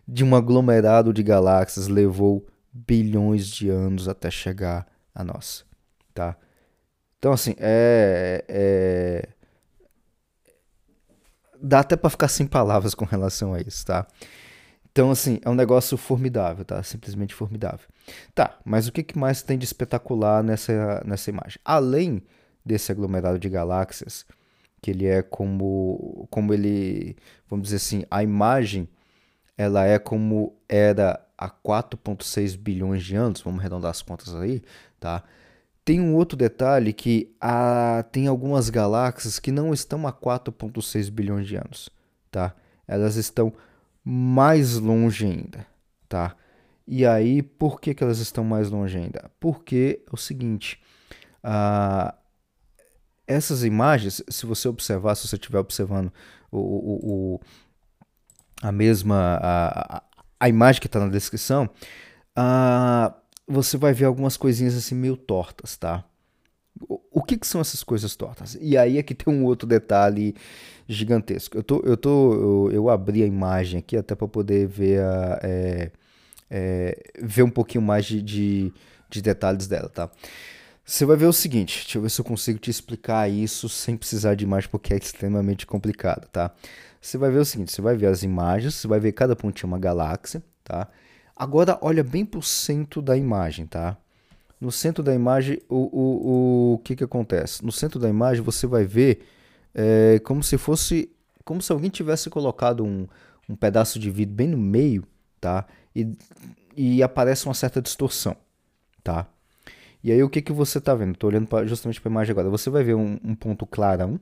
de 0.08 0.24
um 0.24 0.34
aglomerado 0.38 1.12
de 1.12 1.22
galáxias 1.22 1.90
levou 1.90 2.48
bilhões 2.76 3.48
de 3.48 3.70
anos 3.70 4.10
até 4.10 4.30
chegar 4.30 4.86
a 5.14 5.24
nós, 5.24 5.66
tá? 6.14 6.36
Então, 7.18 7.32
assim, 7.32 7.56
é, 7.58 8.44
é... 8.50 9.30
dá 11.62 11.80
até 11.80 11.96
para 11.96 12.10
ficar 12.10 12.28
sem 12.28 12.46
palavras 12.46 12.94
com 12.94 13.06
relação 13.06 13.54
a 13.54 13.62
isso, 13.62 13.86
tá? 13.86 14.06
Então, 14.92 15.10
assim, 15.10 15.40
é 15.44 15.50
um 15.50 15.56
negócio 15.56 15.98
formidável, 15.98 16.66
tá? 16.66 16.84
Simplesmente 16.84 17.34
formidável. 17.34 17.88
Tá, 18.34 18.60
mas 18.66 18.88
o 18.88 18.92
que 18.92 19.18
mais 19.18 19.42
tem 19.42 19.58
de 19.58 19.66
espetacular 19.66 20.44
nessa, 20.44 21.02
nessa 21.06 21.30
imagem? 21.30 21.60
Além 21.64 22.22
desse 22.66 22.92
aglomerado 22.92 23.40
de 23.40 23.50
galáxias, 23.50 24.26
que 24.82 24.92
ele 24.92 25.06
é 25.08 25.22
como, 25.22 26.28
como 26.30 26.54
ele, 26.54 27.16
vamos 27.50 27.64
dizer 27.64 27.78
assim, 27.78 28.06
a 28.12 28.22
imagem, 28.22 28.88
ela 29.58 29.86
é 29.86 29.98
como 29.98 30.56
era 30.68 31.25
há 31.38 31.50
4,6 31.50 32.58
bilhões 32.58 33.04
de 33.04 33.16
anos, 33.16 33.42
vamos 33.42 33.60
arredondar 33.60 33.92
as 33.92 34.02
contas 34.02 34.34
aí, 34.36 34.62
tá? 35.00 35.24
Tem 35.84 36.02
um 36.02 36.16
outro 36.16 36.38
detalhe 36.38 36.94
que 36.94 37.36
há, 37.40 38.04
tem 38.12 38.28
algumas 38.28 38.70
galáxias 38.70 39.40
que 39.40 39.52
não 39.52 39.74
estão 39.74 40.08
a 40.08 40.14
4,6 40.14 41.12
bilhões 41.12 41.48
de 41.48 41.56
anos, 41.56 41.90
tá? 42.32 42.56
Elas 42.88 43.16
estão 43.16 43.54
mais 44.04 44.78
longe 44.78 45.26
ainda, 45.26 45.66
tá? 46.08 46.36
E 46.88 47.06
aí, 47.06 47.42
por 47.42 47.82
que, 47.82 47.94
que 47.94 48.04
elas 48.04 48.20
estão 48.20 48.44
mais 48.44 48.70
longe 48.70 48.98
ainda? 48.98 49.30
Porque 49.40 50.04
é 50.08 50.10
o 50.14 50.18
seguinte, 50.18 50.80
uh, 51.44 52.16
essas 53.28 53.64
imagens, 53.64 54.24
se 54.30 54.46
você 54.46 54.68
observar, 54.68 55.16
se 55.16 55.28
você 55.28 55.36
estiver 55.36 55.60
observando 55.60 56.12
o, 56.52 56.60
o, 56.60 57.36
o, 57.36 57.40
a 58.62 58.72
mesma 58.72 59.40
a, 59.42 60.04
a 60.46 60.50
imagem 60.50 60.80
que 60.80 60.88
está 60.88 61.00
na 61.00 61.08
descrição, 61.08 61.68
uh, 62.38 63.12
você 63.48 63.78
vai 63.78 63.94
ver 63.94 64.06
algumas 64.06 64.38
coisinhas 64.38 64.76
assim 64.78 64.94
meio 64.94 65.18
tortas, 65.18 65.76
tá? 65.76 66.06
O, 66.88 67.02
o 67.12 67.24
que, 67.24 67.36
que, 67.36 67.48
são 67.48 67.60
essas 67.60 67.84
coisas 67.84 68.16
tortas? 68.16 68.56
E 68.62 68.78
aí 68.78 69.00
é 69.00 69.04
que 69.04 69.16
tem 69.16 69.34
um 69.34 69.44
outro 69.44 69.68
detalhe 69.68 70.36
gigantesco. 70.88 71.58
Eu, 71.58 71.64
tô, 71.64 71.82
eu, 71.84 71.98
tô, 71.98 72.34
eu, 72.34 72.72
eu 72.72 72.90
abri 72.90 73.24
a 73.24 73.26
imagem 73.26 73.80
aqui 73.80 73.98
até 73.98 74.14
para 74.14 74.28
poder 74.28 74.68
ver, 74.68 75.02
a, 75.02 75.40
é, 75.42 75.92
é, 76.50 77.04
ver 77.24 77.42
um 77.42 77.50
pouquinho 77.50 77.84
mais 77.84 78.06
de, 78.06 78.22
de, 78.22 78.74
de 79.10 79.22
detalhes 79.24 79.68
dela, 79.68 79.90
tá? 79.90 80.12
Você 80.88 81.04
vai 81.04 81.18
ver 81.18 81.26
o 81.26 81.34
seguinte, 81.34 81.82
deixa 81.82 81.98
eu 81.98 82.02
ver 82.04 82.12
se 82.12 82.22
eu 82.22 82.26
consigo 82.26 82.60
te 82.60 82.70
explicar 82.70 83.28
isso 83.28 83.68
sem 83.68 83.98
precisar 83.98 84.36
de 84.36 84.44
imagem, 84.44 84.70
porque 84.70 84.94
é 84.94 84.98
extremamente 84.98 85.66
complicado, 85.66 86.28
tá? 86.28 86.52
Você 87.02 87.18
vai 87.18 87.32
ver 87.32 87.40
o 87.40 87.46
seguinte, 87.46 87.72
você 87.72 87.82
vai 87.82 87.98
ver 87.98 88.06
as 88.06 88.22
imagens, 88.22 88.76
você 88.76 88.88
vai 88.88 89.00
ver 89.00 89.12
cada 89.14 89.36
pontinho 89.36 89.68
uma 89.68 89.80
galáxia, 89.80 90.44
tá? 90.64 90.88
Agora 91.36 91.80
olha 91.82 92.04
bem 92.04 92.24
pro 92.24 92.40
centro 92.42 93.02
da 93.02 93.18
imagem, 93.18 93.66
tá? 93.66 93.98
No 94.62 94.72
centro 94.72 95.04
da 95.04 95.14
imagem, 95.14 95.60
o, 95.68 95.76
o, 95.76 96.74
o, 96.76 96.78
que 96.80 96.96
que 96.96 97.04
acontece? 97.04 97.66
No 97.66 97.72
centro 97.72 98.00
da 98.00 98.08
imagem 98.08 98.44
você 98.44 98.68
vai 98.68 98.86
ver 98.86 99.26
é, 99.74 100.20
como 100.24 100.44
se 100.44 100.56
fosse, 100.56 101.12
como 101.44 101.64
se 101.64 101.72
alguém 101.72 101.90
tivesse 101.90 102.30
colocado 102.30 102.86
um, 102.86 103.08
um 103.50 103.56
pedaço 103.56 103.98
de 103.98 104.12
vidro 104.12 104.36
bem 104.36 104.50
no 104.50 104.58
meio, 104.58 105.04
tá? 105.42 105.66
E, 105.96 106.14
e 106.78 107.02
aparece 107.02 107.46
uma 107.46 107.56
certa 107.56 107.82
distorção, 107.82 108.38
tá? 109.04 109.28
E 110.06 110.12
aí 110.12 110.22
o 110.22 110.30
que, 110.30 110.40
que 110.40 110.54
você 110.54 110.78
está 110.78 110.94
vendo? 110.94 111.14
Estou 111.14 111.32
olhando 111.32 111.48
pra, 111.48 111.66
justamente 111.66 112.00
para 112.00 112.10
a 112.10 112.14
imagem 112.14 112.32
agora. 112.32 112.48
Você 112.48 112.70
vai 112.70 112.84
ver 112.84 112.94
um, 112.94 113.20
um, 113.24 113.34
ponto 113.34 113.66
clarão, 113.66 114.20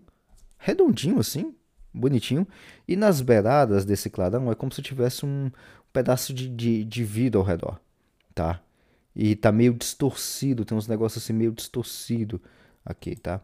redondinho 0.57 1.19
assim, 1.19 1.53
bonitinho. 1.93 2.47
E 2.87 2.95
nas 2.95 3.19
beiradas 3.19 3.83
desse 3.83 4.09
clarão 4.09 4.49
é 4.49 4.55
como 4.55 4.71
se 4.71 4.81
tivesse 4.81 5.25
um 5.25 5.51
pedaço 5.91 6.33
de, 6.33 6.47
de, 6.47 6.85
de 6.85 7.31
ao 7.35 7.43
redor, 7.43 7.81
tá? 8.33 8.61
E 9.13 9.35
tá 9.35 9.51
meio 9.51 9.73
distorcido, 9.73 10.63
tem 10.63 10.77
uns 10.77 10.87
negócios 10.87 11.21
assim 11.21 11.33
meio 11.33 11.51
distorcido 11.51 12.41
aqui, 12.85 13.17
tá? 13.17 13.41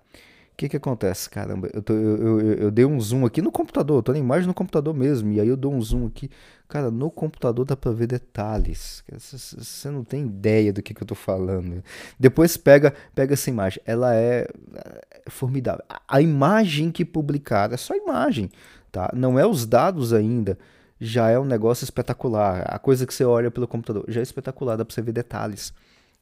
Que 0.60 0.68
que 0.68 0.76
acontece? 0.76 1.30
Caramba, 1.30 1.70
eu, 1.74 1.82
tô, 1.82 1.94
eu, 1.94 2.40
eu, 2.42 2.54
eu, 2.54 2.72
dei 2.72 2.84
um 2.84 3.00
zoom 3.00 3.26
aqui 3.26 3.42
no 3.42 3.50
computador, 3.50 4.04
tô 4.04 4.12
na 4.12 4.18
imagem 4.20 4.46
no 4.46 4.54
computador 4.54 4.94
mesmo, 4.94 5.32
e 5.32 5.40
aí 5.40 5.48
eu 5.48 5.56
dou 5.56 5.74
um 5.74 5.82
zoom 5.82 6.06
aqui. 6.08 6.30
Cara, 6.68 6.92
no 6.92 7.10
computador 7.10 7.64
dá 7.64 7.78
pra 7.78 7.92
ver 7.92 8.08
detalhes. 8.08 9.02
Você 9.18 9.90
não 9.90 10.04
tem 10.04 10.26
ideia 10.26 10.74
do 10.74 10.84
que, 10.84 10.94
que 10.94 11.02
eu 11.02 11.08
tô 11.08 11.16
falando. 11.16 11.82
Depois 12.20 12.58
pega, 12.58 12.94
pega 13.16 13.34
essa 13.34 13.50
imagem, 13.50 13.82
ela 13.86 14.14
é, 14.14 14.48
é 14.76 15.30
formidável. 15.30 15.84
A 16.06 16.22
imagem 16.22 16.92
que 16.92 17.06
publicaram 17.06 17.74
é 17.74 17.78
só 17.78 17.96
imagem, 17.96 18.52
tá? 18.92 19.10
Não 19.16 19.40
é 19.40 19.48
os 19.48 19.66
dados 19.66 20.12
ainda. 20.12 20.60
Já 21.00 21.30
é 21.30 21.40
um 21.40 21.46
negócio 21.46 21.86
espetacular. 21.86 22.66
A 22.68 22.78
coisa 22.78 23.08
que 23.08 23.14
você 23.14 23.24
olha 23.24 23.50
pelo 23.50 23.66
computador 23.66 24.04
já 24.10 24.20
é 24.20 24.24
espetacular, 24.24 24.76
dá 24.76 24.84
pra 24.84 24.94
você 24.94 25.02
ver 25.02 25.14
detalhes. 25.14 25.74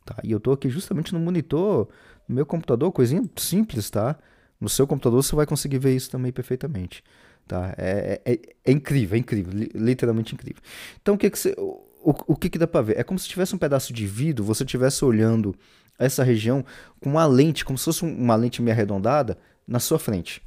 Tá? 0.05 0.15
E 0.23 0.31
eu 0.31 0.39
tô 0.39 0.51
aqui 0.51 0.69
justamente 0.69 1.11
no 1.11 1.19
monitor 1.19 1.89
meu 2.27 2.45
computador, 2.45 2.91
coisinha 2.91 3.23
simples, 3.35 3.89
tá? 3.89 4.17
No 4.59 4.67
seu 4.67 4.87
computador 4.87 5.23
você 5.23 5.35
vai 5.35 5.45
conseguir 5.45 5.77
ver 5.77 5.95
isso 5.95 6.09
também 6.09 6.31
perfeitamente. 6.31 7.03
Tá? 7.47 7.73
É, 7.77 8.19
é, 8.25 8.33
é, 8.33 8.39
é 8.65 8.71
incrível, 8.71 9.15
é 9.15 9.19
incrível, 9.19 9.53
literalmente 9.73 10.33
incrível. 10.33 10.61
Então 11.01 11.15
o 11.15 11.17
que, 11.17 11.29
que 11.29 11.39
você, 11.39 11.55
o, 11.57 11.83
o 12.27 12.35
que, 12.35 12.49
que 12.49 12.57
dá 12.57 12.67
para 12.67 12.81
ver? 12.81 12.99
É 12.99 13.03
como 13.03 13.19
se 13.19 13.27
tivesse 13.27 13.55
um 13.55 13.57
pedaço 13.57 13.93
de 13.93 14.05
vidro, 14.05 14.43
você 14.43 14.63
estivesse 14.63 15.03
olhando 15.05 15.55
essa 15.97 16.23
região 16.23 16.63
com 17.01 17.11
uma 17.11 17.25
lente, 17.25 17.65
como 17.65 17.77
se 17.77 17.85
fosse 17.85 18.03
uma 18.03 18.35
lente 18.35 18.61
meio 18.61 18.75
arredondada, 18.75 19.37
na 19.67 19.79
sua 19.79 19.99
frente. 19.99 20.41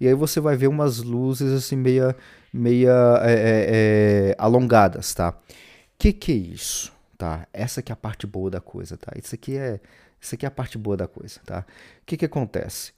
E 0.00 0.08
aí 0.08 0.14
você 0.14 0.40
vai 0.40 0.56
ver 0.56 0.66
umas 0.66 0.98
luzes 0.98 1.52
assim 1.52 1.76
meia, 1.76 2.16
meia 2.52 3.20
é, 3.22 3.32
é, 3.32 4.30
é 4.30 4.34
alongadas, 4.38 5.14
tá? 5.14 5.36
Que 5.98 6.12
que 6.12 6.32
é 6.32 6.36
isso? 6.36 6.92
Tá? 7.16 7.46
Essa 7.52 7.80
que 7.80 7.92
é 7.92 7.94
a 7.94 7.96
parte 7.96 8.26
boa 8.26 8.50
da 8.50 8.60
coisa, 8.60 8.96
tá? 8.96 9.12
Isso 9.16 9.34
aqui 9.34 9.56
é 9.56 9.80
isso 10.24 10.34
aqui 10.34 10.46
é 10.46 10.48
a 10.48 10.50
parte 10.50 10.78
boa 10.78 10.96
da 10.96 11.06
coisa, 11.06 11.38
tá? 11.44 11.66
O 12.00 12.06
que, 12.06 12.16
que 12.16 12.24
acontece? 12.24 12.92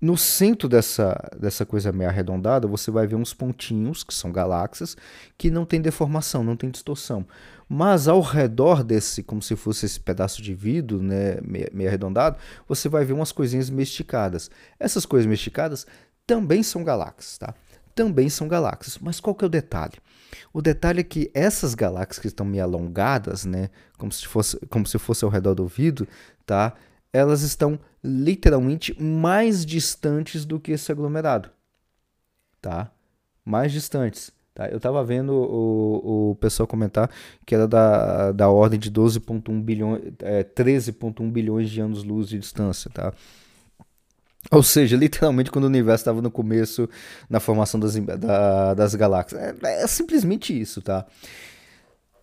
No 0.00 0.16
centro 0.16 0.68
dessa, 0.68 1.18
dessa 1.38 1.64
coisa 1.64 1.92
meio 1.92 2.08
arredondada, 2.10 2.66
você 2.66 2.90
vai 2.90 3.06
ver 3.06 3.14
uns 3.14 3.32
pontinhos, 3.32 4.02
que 4.02 4.12
são 4.12 4.32
galáxias, 4.32 4.96
que 5.36 5.50
não 5.50 5.64
tem 5.64 5.80
deformação, 5.80 6.42
não 6.42 6.56
tem 6.56 6.70
distorção. 6.70 7.26
Mas 7.68 8.08
ao 8.08 8.20
redor 8.20 8.82
desse, 8.82 9.22
como 9.22 9.42
se 9.42 9.54
fosse 9.54 9.86
esse 9.86 10.00
pedaço 10.00 10.42
de 10.42 10.54
vidro, 10.54 11.02
né, 11.02 11.38
meio, 11.42 11.68
meio 11.72 11.88
arredondado, 11.88 12.38
você 12.66 12.88
vai 12.88 13.04
ver 13.04 13.12
umas 13.12 13.32
coisinhas 13.32 13.70
mesticadas. 13.70 14.50
Essas 14.78 15.06
coisas 15.06 15.26
mesticadas 15.26 15.86
também 16.26 16.62
são 16.62 16.82
galáxias, 16.82 17.38
tá? 17.38 17.54
Também 17.94 18.28
são 18.28 18.48
galáxias. 18.48 18.98
Mas 18.98 19.20
qual 19.20 19.34
que 19.34 19.44
é 19.44 19.46
o 19.46 19.50
detalhe? 19.50 19.94
O 20.52 20.62
detalhe 20.62 21.00
é 21.00 21.04
que 21.04 21.30
essas 21.34 21.74
galáxias 21.74 22.18
que 22.18 22.28
estão 22.28 22.46
meio 22.46 22.64
alongadas, 22.64 23.44
né, 23.44 23.70
como 23.98 24.12
se 24.12 24.26
fosse, 24.26 24.58
como 24.66 24.86
se 24.86 24.98
fosse 24.98 25.24
ao 25.24 25.30
redor 25.30 25.54
do 25.54 25.66
vidro, 25.66 26.06
tá? 26.46 26.74
Elas 27.12 27.42
estão 27.42 27.78
literalmente 28.02 29.00
mais 29.00 29.64
distantes 29.64 30.44
do 30.44 30.58
que 30.58 30.72
esse 30.72 30.90
aglomerado, 30.90 31.50
tá? 32.60 32.90
Mais 33.44 33.72
distantes. 33.72 34.32
Tá? 34.54 34.68
Eu 34.68 34.76
estava 34.76 35.02
vendo 35.02 35.32
o, 35.32 36.30
o 36.30 36.34
pessoal 36.36 36.66
comentar 36.66 37.10
que 37.44 37.54
era 37.56 37.66
da, 37.66 38.30
da 38.30 38.48
ordem 38.48 38.78
de 38.78 38.90
12,1 38.90 39.60
bilhões, 39.62 40.02
é, 40.20 40.44
13,1 40.44 41.30
bilhões 41.30 41.68
de 41.68 41.80
anos-luz 41.80 42.28
de 42.28 42.38
distância, 42.38 42.88
tá? 42.88 43.12
Ou 44.50 44.62
seja, 44.62 44.96
literalmente 44.96 45.50
quando 45.50 45.64
o 45.64 45.68
universo 45.68 46.02
estava 46.02 46.20
no 46.20 46.30
começo, 46.30 46.88
na 47.28 47.40
formação 47.40 47.80
das, 47.80 47.94
da, 47.94 48.74
das 48.74 48.94
galáxias. 48.94 49.40
É, 49.40 49.82
é, 49.82 49.86
simplesmente 49.86 50.58
isso, 50.58 50.82
tá? 50.82 51.06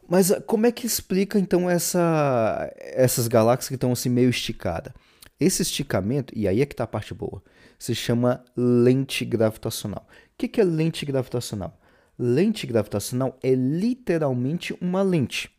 Mas 0.07 0.31
ah, 0.31 0.41
como 0.41 0.65
é 0.65 0.71
que 0.71 0.85
explica 0.85 1.39
então 1.39 1.69
essa, 1.69 2.71
essas 2.77 3.27
galáxias 3.27 3.69
que 3.69 3.75
estão 3.75 3.91
assim 3.91 4.09
meio 4.09 4.29
esticadas? 4.29 4.93
Esse 5.39 5.63
esticamento, 5.63 6.37
e 6.37 6.47
aí 6.47 6.61
é 6.61 6.65
que 6.65 6.73
está 6.73 6.83
a 6.83 6.87
parte 6.87 7.13
boa, 7.13 7.41
se 7.79 7.95
chama 7.95 8.43
lente 8.55 9.25
gravitacional. 9.25 10.05
O 10.07 10.37
que, 10.37 10.47
que 10.47 10.61
é 10.61 10.63
lente 10.63 11.03
gravitacional? 11.03 11.79
Lente 12.17 12.67
gravitacional 12.67 13.39
é 13.41 13.55
literalmente 13.55 14.77
uma 14.79 15.01
lente, 15.01 15.49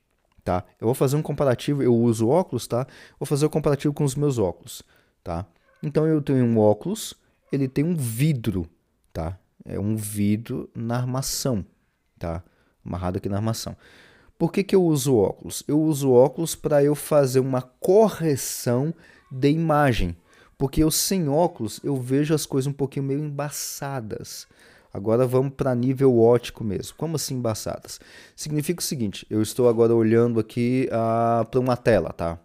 tá? 0.45 0.65
Eu 0.81 0.87
vou 0.87 0.95
fazer 0.95 1.17
um 1.17 1.23
comparativo, 1.23 1.83
eu 1.83 1.93
uso 1.97 2.29
óculos, 2.29 2.69
tá? 2.69 2.87
Vou 3.19 3.27
fazer 3.27 3.47
o 3.47 3.49
um 3.49 3.51
comparativo 3.51 3.93
com 3.93 4.05
os 4.05 4.15
meus 4.15 4.39
óculos, 4.39 4.85
tá? 5.25 5.47
Então 5.83 6.07
eu 6.07 6.23
tenho 6.23 6.45
um 6.45 6.59
óculos, 6.59 7.15
ele 7.51 7.67
tem 7.69 7.85
um 7.85 7.95
vidro, 7.95 8.69
tá? 9.13 9.39
É 9.65 9.79
um 9.79 9.97
vidro 9.97 10.71
na 10.75 10.97
armação, 10.97 11.65
tá? 12.19 12.43
Amarrado 12.85 13.19
aqui 13.19 13.29
na 13.29 13.37
armação. 13.37 13.77
Por 14.39 14.53
que, 14.53 14.65
que 14.65 14.75
eu 14.75 14.83
uso 14.83 15.17
óculos? 15.17 15.63
Eu 15.69 15.81
uso 15.81 16.11
óculos 16.11 16.55
para 16.55 16.83
eu 16.83 16.95
fazer 16.95 17.41
uma 17.41 17.63
correção 17.63 18.93
de 19.31 19.51
imagem. 19.51 20.17
Porque 20.59 20.83
eu 20.83 20.91
sem 20.91 21.29
óculos 21.29 21.81
eu 21.83 21.97
vejo 21.97 22.35
as 22.35 22.47
coisas 22.47 22.67
um 22.67 22.73
pouquinho 22.73 23.07
meio 23.07 23.21
embaçadas. 23.21 24.47
Agora 24.93 25.27
vamos 25.27 25.55
para 25.55 25.75
nível 25.75 26.19
ótico 26.19 26.63
mesmo. 26.63 26.97
Como 26.97 27.17
assim 27.17 27.35
embaçadas? 27.35 27.99
Significa 28.37 28.81
o 28.81 28.85
seguinte: 28.85 29.27
eu 29.31 29.41
estou 29.41 29.69
agora 29.69 29.95
olhando 29.95 30.39
aqui 30.39 30.89
uh, 30.91 30.95
ah, 30.95 31.47
para 31.51 31.61
uma 31.61 31.77
tela, 31.77 32.13
tá? 32.13 32.39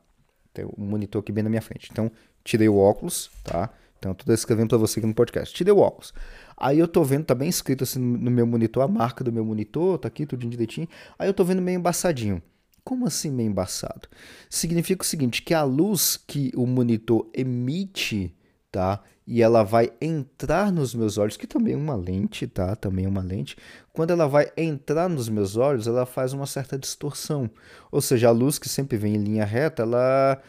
Tem 0.53 0.65
um 0.65 0.85
monitor 0.85 1.21
aqui 1.21 1.31
bem 1.31 1.43
na 1.43 1.49
minha 1.49 1.61
frente. 1.61 1.89
Então 1.91 2.11
tirei 2.47 2.69
o 2.69 2.77
óculos, 2.77 3.29
tá? 3.43 3.69
Então 3.99 4.11
eu 4.11 4.15
tô 4.15 4.25
descrevendo 4.25 4.69
para 4.69 4.77
você 4.77 4.99
aqui 4.99 5.07
no 5.07 5.13
podcast. 5.13 5.53
Tirei 5.53 5.73
o 5.73 5.79
óculos. 5.79 6.13
Aí 6.55 6.79
eu 6.79 6.87
tô 6.87 7.03
vendo, 7.03 7.25
tá 7.25 7.35
bem 7.35 7.49
escrito 7.49 7.83
assim 7.83 7.99
no 7.99 8.31
meu 8.31 8.47
monitor, 8.47 8.83
a 8.83 8.87
marca 8.87 9.23
do 9.23 9.31
meu 9.31 9.43
monitor, 9.43 9.97
tá 9.97 10.07
aqui 10.07 10.25
tudo 10.25 10.47
direitinho. 10.47 10.87
Aí 11.19 11.27
eu 11.27 11.33
tô 11.33 11.43
vendo 11.43 11.61
meio 11.61 11.77
embaçadinho. 11.77 12.41
Como 12.83 13.05
assim 13.05 13.29
meio 13.29 13.49
embaçado? 13.49 14.07
Significa 14.49 15.03
o 15.03 15.05
seguinte, 15.05 15.41
que 15.41 15.53
a 15.53 15.63
luz 15.63 16.15
que 16.15 16.53
o 16.55 16.65
monitor 16.65 17.29
emite, 17.33 18.33
tá? 18.71 19.03
E 19.25 19.41
ela 19.41 19.61
vai 19.61 19.91
entrar 19.99 20.71
nos 20.71 20.95
meus 20.95 21.17
olhos, 21.17 21.35
que 21.35 21.45
também 21.45 21.73
é 21.73 21.77
uma 21.77 21.95
lente, 21.95 22.47
tá? 22.47 22.77
Também 22.77 23.03
é 23.03 23.09
uma 23.09 23.21
lente. 23.21 23.57
Quando 23.91 24.11
ela 24.11 24.25
vai 24.25 24.49
entrar 24.55 25.09
nos 25.09 25.27
meus 25.27 25.57
olhos, 25.57 25.85
ela 25.85 26.05
faz 26.05 26.31
uma 26.31 26.45
certa 26.45 26.79
distorção. 26.79 27.49
Ou 27.91 27.99
seja, 27.99 28.29
a 28.29 28.31
luz 28.31 28.57
que 28.57 28.69
sempre 28.69 28.97
vem 28.97 29.15
em 29.15 29.23
linha 29.23 29.43
reta, 29.43 29.83
ela 29.83 30.41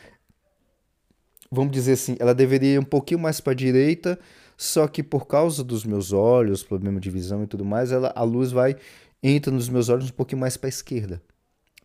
vamos 1.51 1.73
dizer 1.73 1.93
assim, 1.93 2.17
ela 2.19 2.35
deveria 2.35 2.75
ir 2.75 2.79
um 2.79 2.85
pouquinho 2.85 3.21
mais 3.21 3.41
para 3.41 3.53
a 3.53 3.57
direita, 3.57 4.19
só 4.57 4.87
que 4.89 5.03
por 5.03 5.27
causa 5.27 5.63
dos 5.63 5.85
meus 5.85 6.13
olhos, 6.13 6.63
problema 6.63 7.01
de 7.01 7.11
visão 7.11 7.45
e 7.45 7.47
tudo 7.47 7.65
mais, 7.65 7.93
ela, 7.93 8.13
a 8.15 8.23
luz 8.23 8.53
vai 8.53 8.77
entra 9.23 9.53
nos 9.53 9.69
meus 9.69 9.89
olhos 9.89 10.11
um 10.11 10.13
pouquinho 10.13 10.41
mais 10.41 10.57
para 10.57 10.69
a 10.69 10.71
esquerda, 10.71 11.23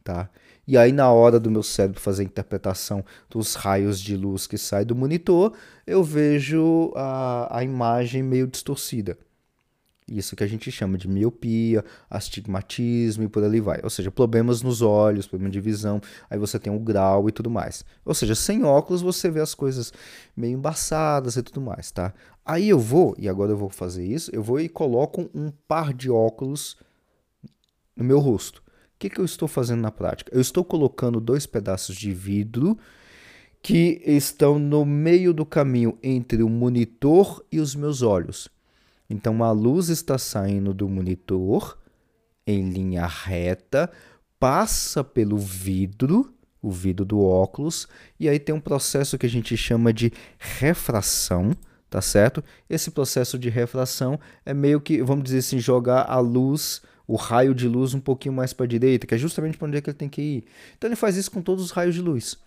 tá? 0.04 0.30
E 0.68 0.78
aí 0.78 0.92
na 0.92 1.12
hora 1.12 1.40
do 1.40 1.52
meu 1.52 1.64
cérebro 1.64 2.00
fazer 2.00 2.24
a 2.24 2.26
interpretação 2.26 3.04
dos 3.30 3.56
raios 3.56 4.00
de 4.00 4.16
luz 4.16 4.48
que 4.48 4.58
sai 4.58 4.86
do 4.86 4.96
monitor, 4.96 5.54
eu 5.86 6.04
vejo 6.04 6.94
a, 6.96 7.58
a 7.60 7.64
imagem 7.64 8.24
meio 8.24 8.48
distorcida. 8.48 9.18
Isso 10.08 10.36
que 10.36 10.44
a 10.44 10.48
gente 10.48 10.72
chama 10.72 10.98
de 10.98 11.08
miopia, 11.08 11.84
astigmatismo 12.10 13.24
e 13.24 13.28
por 13.28 13.44
ali 13.44 13.60
vai. 13.60 13.80
Ou 13.84 13.90
seja, 13.90 14.12
problemas 14.12 14.62
nos 14.62 14.82
olhos, 14.82 15.28
problema 15.28 15.52
de 15.52 15.62
visão, 15.62 16.02
aí 16.30 16.38
você 16.38 16.60
tem 16.60 16.74
o 16.74 16.80
grau 16.80 17.30
e 17.30 17.32
tudo 17.32 17.50
mais. 17.50 17.86
Ou 18.04 18.14
seja, 18.14 18.36
sem 18.36 18.64
óculos 18.64 19.02
você 19.02 19.30
vê 19.30 19.40
as 19.40 19.56
coisas 19.56 19.94
meio 20.36 20.54
embaçadas 20.54 21.38
e 21.38 21.44
tudo 21.44 21.62
mais, 21.62 21.92
tá? 21.92 22.14
Aí 22.46 22.68
eu 22.68 22.80
vou, 22.80 23.16
e 23.18 23.30
agora 23.30 23.52
eu 23.52 23.58
vou 23.58 23.70
fazer 23.70 24.06
isso, 24.06 24.30
eu 24.34 24.44
vou 24.44 24.60
e 24.60 24.68
coloco 24.68 25.30
um 25.34 25.52
par 25.68 25.94
de 25.94 26.10
óculos 26.10 26.76
no 27.96 28.04
meu 28.04 28.20
rosto. 28.20 28.58
O 28.60 29.00
que, 29.00 29.10
que 29.10 29.20
eu 29.20 29.26
estou 29.26 29.48
fazendo 29.48 29.82
na 29.82 29.92
prática? 29.92 30.34
Eu 30.34 30.42
estou 30.42 30.64
colocando 30.64 31.20
dois 31.20 31.46
pedaços 31.46 31.96
de 31.96 32.14
vidro 32.14 32.78
que 33.62 34.02
estão 34.06 34.60
no 34.60 34.86
meio 34.86 35.34
do 35.34 35.46
caminho 35.46 35.98
entre 36.04 36.44
o 36.44 36.50
monitor 36.50 37.44
e 37.50 37.62
os 37.62 37.74
meus 37.76 38.02
olhos. 38.02 38.50
Então 39.10 39.44
a 39.44 39.52
luz 39.52 39.90
está 39.90 40.18
saindo 40.18 40.74
do 40.74 40.88
monitor 40.88 41.78
em 42.46 42.70
linha 42.70 43.06
reta, 43.06 43.90
passa 44.40 45.04
pelo 45.04 45.38
vidro, 45.38 46.34
o 46.62 46.72
vidro 46.72 47.06
do 47.06 47.22
óculos, 47.22 47.88
e 48.20 48.28
aí 48.28 48.40
tem 48.40 48.54
um 48.54 48.60
processo 48.60 49.18
que 49.18 49.26
a 49.26 49.30
gente 49.30 49.56
chama 49.56 49.94
de 49.94 50.12
refração, 50.38 51.52
tá 51.90 52.02
certo? 52.02 52.44
Esse 52.70 52.92
processo 52.92 53.38
de 53.38 53.50
refração 53.50 54.20
é 54.46 54.54
meio 54.54 54.82
que, 54.82 55.02
vamos 55.02 55.24
dizer 55.26 55.40
assim, 55.40 55.60
jogar 55.60 56.10
a 56.10 56.20
luz, 56.20 56.82
o 57.08 57.16
raio 57.16 57.54
de 57.54 57.68
luz 57.68 57.94
um 57.94 58.00
pouquinho 58.00 58.34
mais 58.34 58.54
para 58.54 58.66
a 58.66 58.68
direita, 58.68 59.06
que 59.06 59.14
é 59.14 59.18
justamente 59.18 59.58
para 59.58 59.68
onde 59.68 59.78
é 59.78 59.82
que 59.82 59.90
ele 59.90 59.98
tem 59.98 60.10
que 60.10 60.22
ir. 60.22 60.46
Então 60.78 60.88
ele 60.88 60.96
faz 60.96 61.16
isso 61.18 61.32
com 61.32 61.42
todos 61.42 61.64
os 61.64 61.72
raios 61.72 61.96
de 61.96 62.02
luz. 62.02 62.38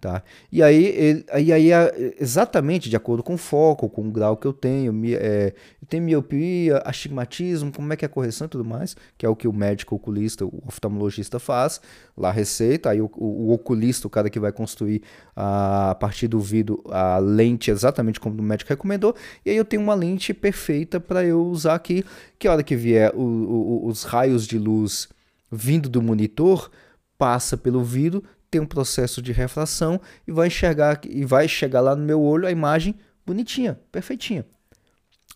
Tá? 0.00 0.22
E 0.50 0.62
aí, 0.62 0.86
ele, 0.86 1.26
aí, 1.30 1.52
aí, 1.52 1.70
exatamente 2.18 2.88
de 2.88 2.96
acordo 2.96 3.22
com 3.22 3.34
o 3.34 3.36
foco, 3.36 3.86
com 3.86 4.08
o 4.08 4.10
grau 4.10 4.34
que 4.34 4.46
eu 4.46 4.52
tenho, 4.52 4.94
mi, 4.94 5.12
é, 5.12 5.52
eu 5.80 5.86
tenho 5.86 6.02
miopia, 6.02 6.78
astigmatismo, 6.86 7.70
como 7.70 7.92
é 7.92 7.96
que 7.96 8.04
é 8.04 8.06
a 8.06 8.08
correção 8.08 8.46
e 8.46 8.48
tudo 8.48 8.64
mais, 8.64 8.96
que 9.18 9.26
é 9.26 9.28
o 9.28 9.36
que 9.36 9.46
o 9.46 9.52
médico 9.52 9.94
oculista, 9.94 10.46
o 10.46 10.62
oftalmologista 10.66 11.38
faz, 11.38 11.82
lá 12.16 12.30
receita, 12.30 12.88
aí 12.88 13.02
o, 13.02 13.10
o, 13.14 13.48
o 13.48 13.52
oculista, 13.52 14.06
o 14.06 14.10
cara 14.10 14.30
que 14.30 14.40
vai 14.40 14.52
construir 14.52 15.02
a, 15.36 15.90
a 15.90 15.94
partir 15.94 16.28
do 16.28 16.40
vidro 16.40 16.82
a 16.88 17.18
lente 17.18 17.70
exatamente 17.70 18.18
como 18.18 18.40
o 18.40 18.42
médico 18.42 18.70
recomendou, 18.70 19.14
e 19.44 19.50
aí 19.50 19.56
eu 19.56 19.66
tenho 19.66 19.82
uma 19.82 19.94
lente 19.94 20.32
perfeita 20.32 20.98
para 20.98 21.22
eu 21.26 21.44
usar 21.44 21.74
aqui, 21.74 22.06
que 22.38 22.48
a 22.48 22.52
hora 22.52 22.62
que 22.62 22.74
vier 22.74 23.14
o, 23.14 23.86
os 23.86 24.04
raios 24.04 24.46
de 24.46 24.58
luz 24.58 25.10
vindo 25.52 25.90
do 25.90 26.00
monitor, 26.00 26.70
passa 27.18 27.54
pelo 27.54 27.84
vidro, 27.84 28.24
tem 28.50 28.60
um 28.60 28.66
processo 28.66 29.22
de 29.22 29.32
refração 29.32 30.00
e 30.26 30.32
vai 30.32 30.48
enxergar 30.48 31.00
e 31.08 31.24
vai 31.24 31.46
chegar 31.46 31.80
lá 31.80 31.94
no 31.94 32.04
meu 32.04 32.20
olho 32.20 32.46
a 32.46 32.50
imagem 32.50 32.98
bonitinha, 33.24 33.78
perfeitinha. 33.92 34.44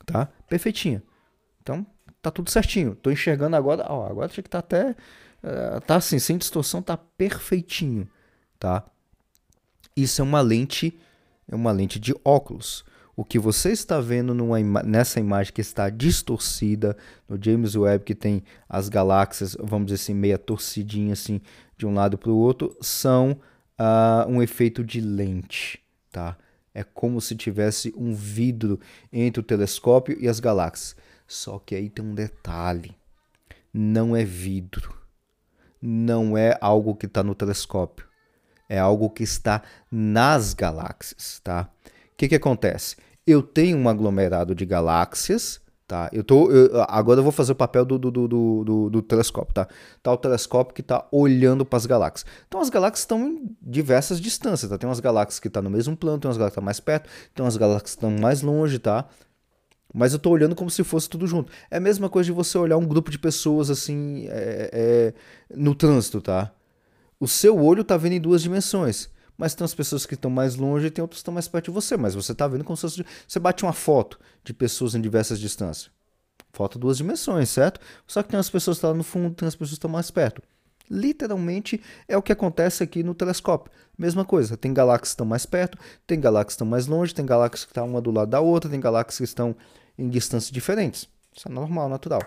Tá? 0.05 0.29
Perfeitinha. 0.49 1.03
Então, 1.63 1.87
tá 2.21 2.31
tudo 2.31 2.51
certinho. 2.51 2.95
Tô 2.95 3.11
enxergando 3.11 3.57
agora, 3.57 3.87
ó, 3.89 4.07
agora 4.07 4.29
tinha 4.29 4.43
que 4.43 4.51
tá 4.51 4.59
até 4.59 4.91
uh, 4.91 5.81
tá 5.87 5.97
assim, 5.97 6.19
sem 6.19 6.37
distorção, 6.37 6.83
tá 6.83 6.97
perfeitinho, 6.97 8.09
tá? 8.59 8.85
Isso 9.97 10.21
é 10.21 10.25
uma 10.25 10.41
lente, 10.41 10.99
é 11.47 11.55
uma 11.55 11.71
lente 11.71 12.01
de 12.01 12.15
óculos. 12.25 12.85
O 13.17 13.25
que 13.25 13.39
você 13.39 13.71
está 13.71 14.01
vendo 14.01 14.35
numa, 14.35 14.83
nessa 14.83 15.21
imagem 15.21 15.53
que 15.53 15.61
está 15.61 15.89
distorcida 15.89 16.97
no 17.29 17.39
James 17.41 17.77
Webb, 17.77 18.05
que 18.05 18.15
tem 18.15 18.43
as 18.69 18.89
galáxias, 18.89 19.57
vamos 19.61 19.87
dizer 19.87 20.03
assim, 20.03 20.15
meia 20.15 20.37
torcidinha 20.37 21.13
assim, 21.13 21.41
de 21.77 21.87
um 21.87 21.95
lado 21.95 22.19
para 22.19 22.31
o 22.31 22.37
outro 22.37 22.77
são 22.81 23.41
uh, 23.79 24.29
um 24.29 24.43
efeito 24.43 24.83
de 24.83 25.01
lente, 25.01 25.81
tá? 26.11 26.37
É 26.75 26.83
como 26.83 27.21
se 27.21 27.37
tivesse 27.37 27.95
um 27.97 28.13
vidro 28.13 28.81
entre 29.13 29.41
o 29.41 29.45
telescópio 29.45 30.17
e 30.21 30.27
as 30.27 30.41
galáxias. 30.41 30.97
Só 31.27 31.59
que 31.59 31.75
aí 31.75 31.89
tem 31.89 32.05
um 32.05 32.15
detalhe: 32.15 32.97
não 33.73 34.17
é 34.17 34.25
vidro, 34.25 34.93
não 35.81 36.37
é 36.37 36.59
algo 36.61 36.97
que 36.97 37.07
está 37.07 37.23
no 37.23 37.35
telescópio, 37.35 38.07
é 38.69 38.79
algo 38.79 39.09
que 39.09 39.23
está 39.23 39.63
nas 39.91 40.53
galáxias, 40.53 41.41
tá? 41.45 41.71
O 42.15 42.17
que, 42.17 42.29
que 42.29 42.35
acontece? 42.35 42.97
Eu 43.27 43.43
tenho 43.43 43.77
um 43.77 43.89
aglomerado 43.89 44.55
de 44.55 44.65
galáxias 44.65 45.61
Tá, 45.87 46.09
eu 46.15 46.25
tô. 46.25 46.51
Eu, 46.51 46.83
agora 46.89 47.21
eu 47.21 47.23
vou 47.23 47.31
fazer 47.31 47.53
o 47.53 47.55
papel 47.55 47.85
do, 47.85 47.99
do, 47.99 48.11
do, 48.11 48.27
do, 48.27 48.91
do 48.91 49.03
telescópio, 49.03 49.53
tá? 49.53 49.69
Tá 50.03 50.13
o 50.13 50.17
telescópio 50.17 50.75
que 50.75 50.81
está 50.81 51.07
olhando 51.13 51.63
para 51.63 51.77
as 51.77 51.85
galáxias. 51.85 52.25
Então 52.49 52.59
as 52.59 52.71
galáxias 52.71 53.01
estão 53.01 53.29
em 53.29 53.55
diversas 53.61 54.19
distâncias, 54.19 54.71
tá? 54.71 54.79
Tem 54.79 54.89
umas 54.89 55.01
galáxias 55.01 55.39
que 55.39 55.47
estão 55.47 55.63
tá 55.63 55.69
no 55.69 55.77
mesmo 55.77 55.95
plano, 55.95 56.19
tem 56.19 56.27
umas 56.27 56.39
galáxias 56.39 56.55
que 56.55 56.61
estão 56.61 56.63
tá 56.63 56.65
mais 56.65 56.81
perto, 56.81 57.11
tem 57.35 57.45
umas 57.45 57.57
galáxias 57.59 57.83
que 57.83 57.89
estão 57.91 58.11
mais 58.11 58.41
longe, 58.41 58.79
tá? 58.79 59.07
Mas 59.93 60.13
eu 60.13 60.17
estou 60.17 60.33
olhando 60.33 60.55
como 60.57 60.71
se 60.71 60.83
fosse 60.83 61.07
tudo 61.09 61.27
junto. 61.27 61.53
É 61.71 61.77
a 61.77 61.81
mesma 61.81 62.09
coisa 62.09 62.27
de 62.27 62.33
você 62.33 62.57
olhar 62.57 62.79
um 62.79 62.87
grupo 62.87 63.11
de 63.11 63.19
pessoas 63.19 63.69
assim 63.69 64.27
é, 64.31 64.71
é, 64.73 65.15
no 65.55 65.75
trânsito, 65.75 66.23
tá? 66.23 66.51
O 67.21 67.29
seu 67.29 67.63
olho 67.63 67.83
está 67.83 67.99
vendo 67.99 68.15
em 68.15 68.21
duas 68.21 68.41
dimensões 68.41 69.11
mas 69.37 69.55
tem 69.55 69.65
as 69.65 69.75
pessoas 69.75 70.07
que 70.07 70.15
estão 70.15 70.31
mais 70.31 70.57
longe 70.57 70.87
e 70.87 70.91
tem 70.91 71.03
outras 71.03 71.19
que 71.19 71.23
estão 71.23 71.35
mais 71.35 71.49
perto 71.49 71.67
de 71.67 71.71
você, 71.71 71.97
mas 71.97 72.15
você 72.15 72.33
está 72.33 72.47
vendo 72.47 72.65
como 72.65 72.77
se 72.77 72.83
fosse... 72.83 73.05
Você 73.27 73.39
bate 73.39 73.65
uma 73.65 73.73
foto 73.73 74.19
de 74.45 74.53
pessoas 74.53 74.95
em 74.95 75.01
diversas 75.01 75.41
distâncias. 75.41 75.91
Foto 76.53 76.79
duas 76.79 76.97
dimensões, 76.97 77.51
certo? 77.51 77.81
Só 78.07 78.23
que 78.23 78.29
tem 78.29 78.39
as 78.39 78.49
pessoas 78.49 78.77
que 78.77 78.79
estão 78.79 78.91
lá 78.91 78.97
no 78.97 79.03
fundo, 79.03 79.35
tem 79.35 79.49
as 79.49 79.55
pessoas 79.55 79.71
que 79.71 79.75
estão 79.75 79.91
mais 79.91 80.11
perto. 80.11 80.41
Literalmente 80.89 81.83
é 82.07 82.17
o 82.17 82.23
que 82.23 82.33
acontece 82.33 82.83
aqui 82.83 83.03
no 83.03 83.15
telescópio. 83.15 83.73
Mesma 83.97 84.25
coisa, 84.25 84.57
tem 84.57 84.73
galáxias 84.73 85.09
que 85.09 85.15
estão 85.15 85.27
mais 85.27 85.47
perto, 85.47 85.79
tem 86.07 86.21
galáxias 86.21 86.47
que 86.47 86.53
estão 86.53 86.67
mais 86.67 86.87
longe, 86.87 87.15
tem 87.15 87.25
galáxias 87.25 87.65
que 87.65 87.71
estão 87.71 87.89
uma 87.89 88.01
do 88.01 88.11
lado 88.11 88.31
da 88.31 88.41
outra, 88.41 88.71
tem 88.71 88.79
galáxias 88.79 89.17
que 89.17 89.25
estão 89.25 89.57
em 89.99 90.09
distâncias 90.09 90.53
diferentes. 90.53 91.09
Isso 91.35 91.49
é 91.49 91.51
normal, 91.51 91.89
natural. 91.89 92.21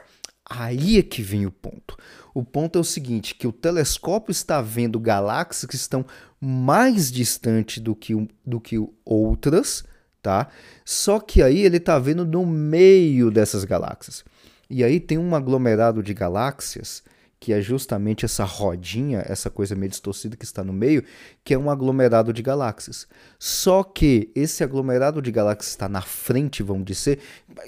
Aí 0.49 0.97
é 0.97 1.03
que 1.03 1.21
vem 1.21 1.45
o 1.45 1.51
ponto. 1.51 1.97
O 2.33 2.43
ponto 2.43 2.77
é 2.77 2.81
o 2.81 2.83
seguinte, 2.83 3.35
que 3.35 3.47
o 3.47 3.51
telescópio 3.51 4.31
está 4.31 4.61
vendo 4.61 4.99
galáxias 4.99 5.69
que 5.69 5.75
estão 5.75 6.05
mais 6.39 7.11
distantes 7.11 7.81
do 7.81 7.95
que, 7.95 8.13
do 8.45 8.61
que 8.61 8.77
outras, 9.03 9.83
tá? 10.21 10.47
Só 10.85 11.19
que 11.19 11.41
aí 11.41 11.59
ele 11.59 11.77
está 11.77 11.99
vendo 11.99 12.25
no 12.25 12.45
meio 12.45 13.29
dessas 13.29 13.65
galáxias. 13.65 14.23
E 14.69 14.83
aí 14.83 14.99
tem 14.99 15.17
um 15.17 15.35
aglomerado 15.35 16.03
de 16.03 16.13
galáxias 16.13 17.03
que 17.39 17.53
é 17.53 17.61
justamente 17.61 18.25
essa 18.25 18.43
rodinha, 18.43 19.23
essa 19.25 19.49
coisa 19.49 19.75
meio 19.75 19.89
distorcida 19.89 20.35
que 20.35 20.43
está 20.43 20.63
no 20.63 20.73
meio, 20.73 21.03
que 21.43 21.53
é 21.53 21.57
um 21.57 21.69
aglomerado 21.69 22.33
de 22.33 22.41
galáxias. 22.41 23.07
Só 23.37 23.83
que 23.83 24.31
esse 24.35 24.63
aglomerado 24.63 25.21
de 25.21 25.31
galáxias 25.31 25.69
está 25.69 25.87
na 25.87 26.01
frente, 26.01 26.63
vamos 26.63 26.85
dizer, 26.85 27.19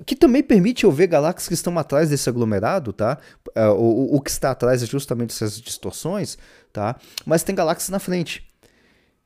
que 0.05 0.15
também 0.15 0.41
permite 0.41 0.85
eu 0.85 0.91
ver 0.91 1.07
galáxias 1.07 1.47
que 1.47 1.53
estão 1.53 1.77
atrás 1.77 2.09
desse 2.09 2.27
aglomerado, 2.27 2.91
tá? 2.91 3.19
É, 3.53 3.67
o, 3.67 4.15
o 4.15 4.21
que 4.21 4.31
está 4.31 4.51
atrás 4.51 4.81
é 4.81 4.85
justamente 4.85 5.31
essas 5.31 5.61
distorções, 5.61 6.37
tá? 6.73 6.95
Mas 7.25 7.43
tem 7.43 7.53
galáxias 7.53 7.89
na 7.89 7.99
frente. 7.99 8.49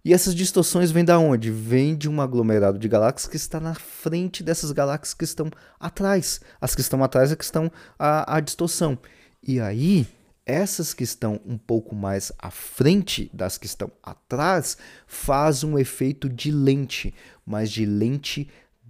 E 0.05 0.13
essas 0.13 0.35
distorções 0.35 0.91
vêm 0.91 1.05
da 1.05 1.17
onde? 1.17 1.49
Vêm 1.49 1.95
de 1.95 2.09
um 2.09 2.19
aglomerado 2.19 2.77
de 2.77 2.89
galáxias 2.89 3.25
que 3.25 3.37
está 3.37 3.57
na 3.61 3.73
frente 3.73 4.43
dessas 4.43 4.73
galáxias 4.73 5.13
que 5.13 5.23
estão 5.23 5.49
atrás. 5.79 6.41
As 6.59 6.75
que 6.75 6.81
estão 6.81 7.01
atrás 7.01 7.31
é 7.31 7.37
que 7.37 7.43
estão 7.45 7.71
a, 7.97 8.35
a 8.35 8.41
distorção. 8.41 8.99
E 9.41 9.61
aí, 9.61 10.05
essas 10.45 10.93
que 10.93 11.03
estão 11.03 11.39
um 11.45 11.57
pouco 11.57 11.95
mais 11.95 12.31
à 12.37 12.51
frente 12.51 13.29
das 13.33 13.57
que 13.57 13.65
estão 13.65 13.91
atrás 14.01 14.77
faz 15.07 15.63
um 15.63 15.77
efeito 15.77 16.27
de 16.27 16.51
lente, 16.51 17.13
mas 17.45 17.71
de 17.71 17.85
lente 17.85 18.49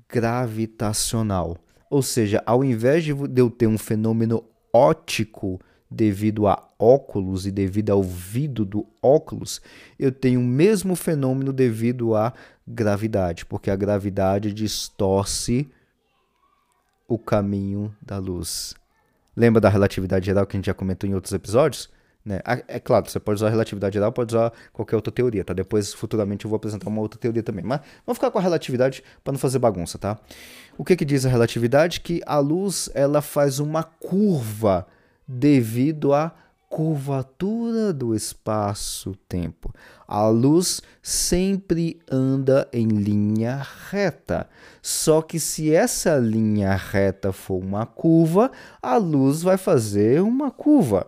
gravitacional. 0.10 1.58
Ou 1.90 2.02
seja, 2.02 2.42
ao 2.46 2.64
invés 2.64 3.04
de 3.04 3.12
eu 3.12 3.50
ter 3.50 3.68
um 3.68 3.78
fenômeno 3.78 4.44
óptico 4.72 5.60
devido 5.90 6.48
a 6.48 6.68
óculos 6.80 7.46
e 7.46 7.52
devido 7.52 7.92
ao 7.92 8.02
vidro 8.02 8.66
do 8.66 8.88
óculos, 9.02 9.62
eu 10.00 10.12
tenho 10.12 10.40
o 10.40 10.44
mesmo 10.44 10.96
fenômeno 10.96 11.54
devido 11.54 12.16
à 12.16 12.34
gravidade, 12.68 13.46
porque 13.46 13.70
a 13.70 13.76
gravidade 13.76 14.52
distorce 14.52 15.70
o 17.08 17.20
caminho 17.20 17.96
da 18.02 18.18
luz. 18.18 18.74
Lembra 19.36 19.60
da 19.60 19.70
relatividade 19.70 20.26
geral 20.26 20.46
que 20.46 20.56
a 20.56 20.58
gente 20.58 20.66
já 20.66 20.74
comentou 20.74 21.10
em 21.10 21.14
outros 21.14 21.34
episódios? 21.34 21.90
Né? 22.26 22.40
É 22.68 22.80
claro, 22.80 23.10
você 23.10 23.20
pode 23.20 23.36
usar 23.36 23.48
a 23.48 23.50
relatividade 23.50 23.94
geral, 23.94 24.12
pode 24.12 24.34
usar 24.34 24.54
qualquer 24.72 24.96
outra 24.96 25.12
teoria, 25.12 25.44
tá? 25.44 25.54
Depois, 25.54 25.94
futuramente, 25.94 26.46
eu 26.46 26.50
vou 26.50 26.56
apresentar 26.56 26.88
uma 26.88 27.02
outra 27.02 27.20
teoria 27.20 27.44
também. 27.44 27.66
Mas 27.66 27.82
vamos 28.06 28.18
ficar 28.18 28.32
com 28.32 28.40
a 28.40 28.42
relatividade 28.42 29.04
para 29.24 29.34
não 29.34 29.40
fazer 29.40 29.60
bagunça, 29.60 29.98
tá? 29.98 30.18
O 30.78 30.86
que, 30.86 30.96
que 30.96 31.04
diz 31.04 31.26
a 31.26 31.30
relatividade? 31.30 32.00
Que 32.00 32.22
a 32.26 32.40
luz 32.40 32.90
ela 32.94 33.22
faz 33.22 33.60
uma 33.60 33.84
curva 33.84 34.88
devido 35.28 36.14
à 36.14 36.34
curvatura 36.74 37.94
do 37.94 38.16
espaço-tempo. 38.16 39.72
A 40.08 40.28
luz 40.28 40.82
sempre 41.04 42.00
anda 42.10 42.68
em 42.74 42.88
linha 42.88 43.64
reta. 43.92 44.50
Só 44.82 45.22
que 45.22 45.40
se 45.40 45.72
essa 45.72 46.18
linha 46.18 46.74
reta 46.74 47.32
for 47.32 47.64
uma 47.64 47.86
curva, 47.86 48.52
a 48.82 48.98
luz 48.98 49.44
vai 49.44 49.56
fazer 49.56 50.24
uma 50.24 50.50
curva. 50.50 51.06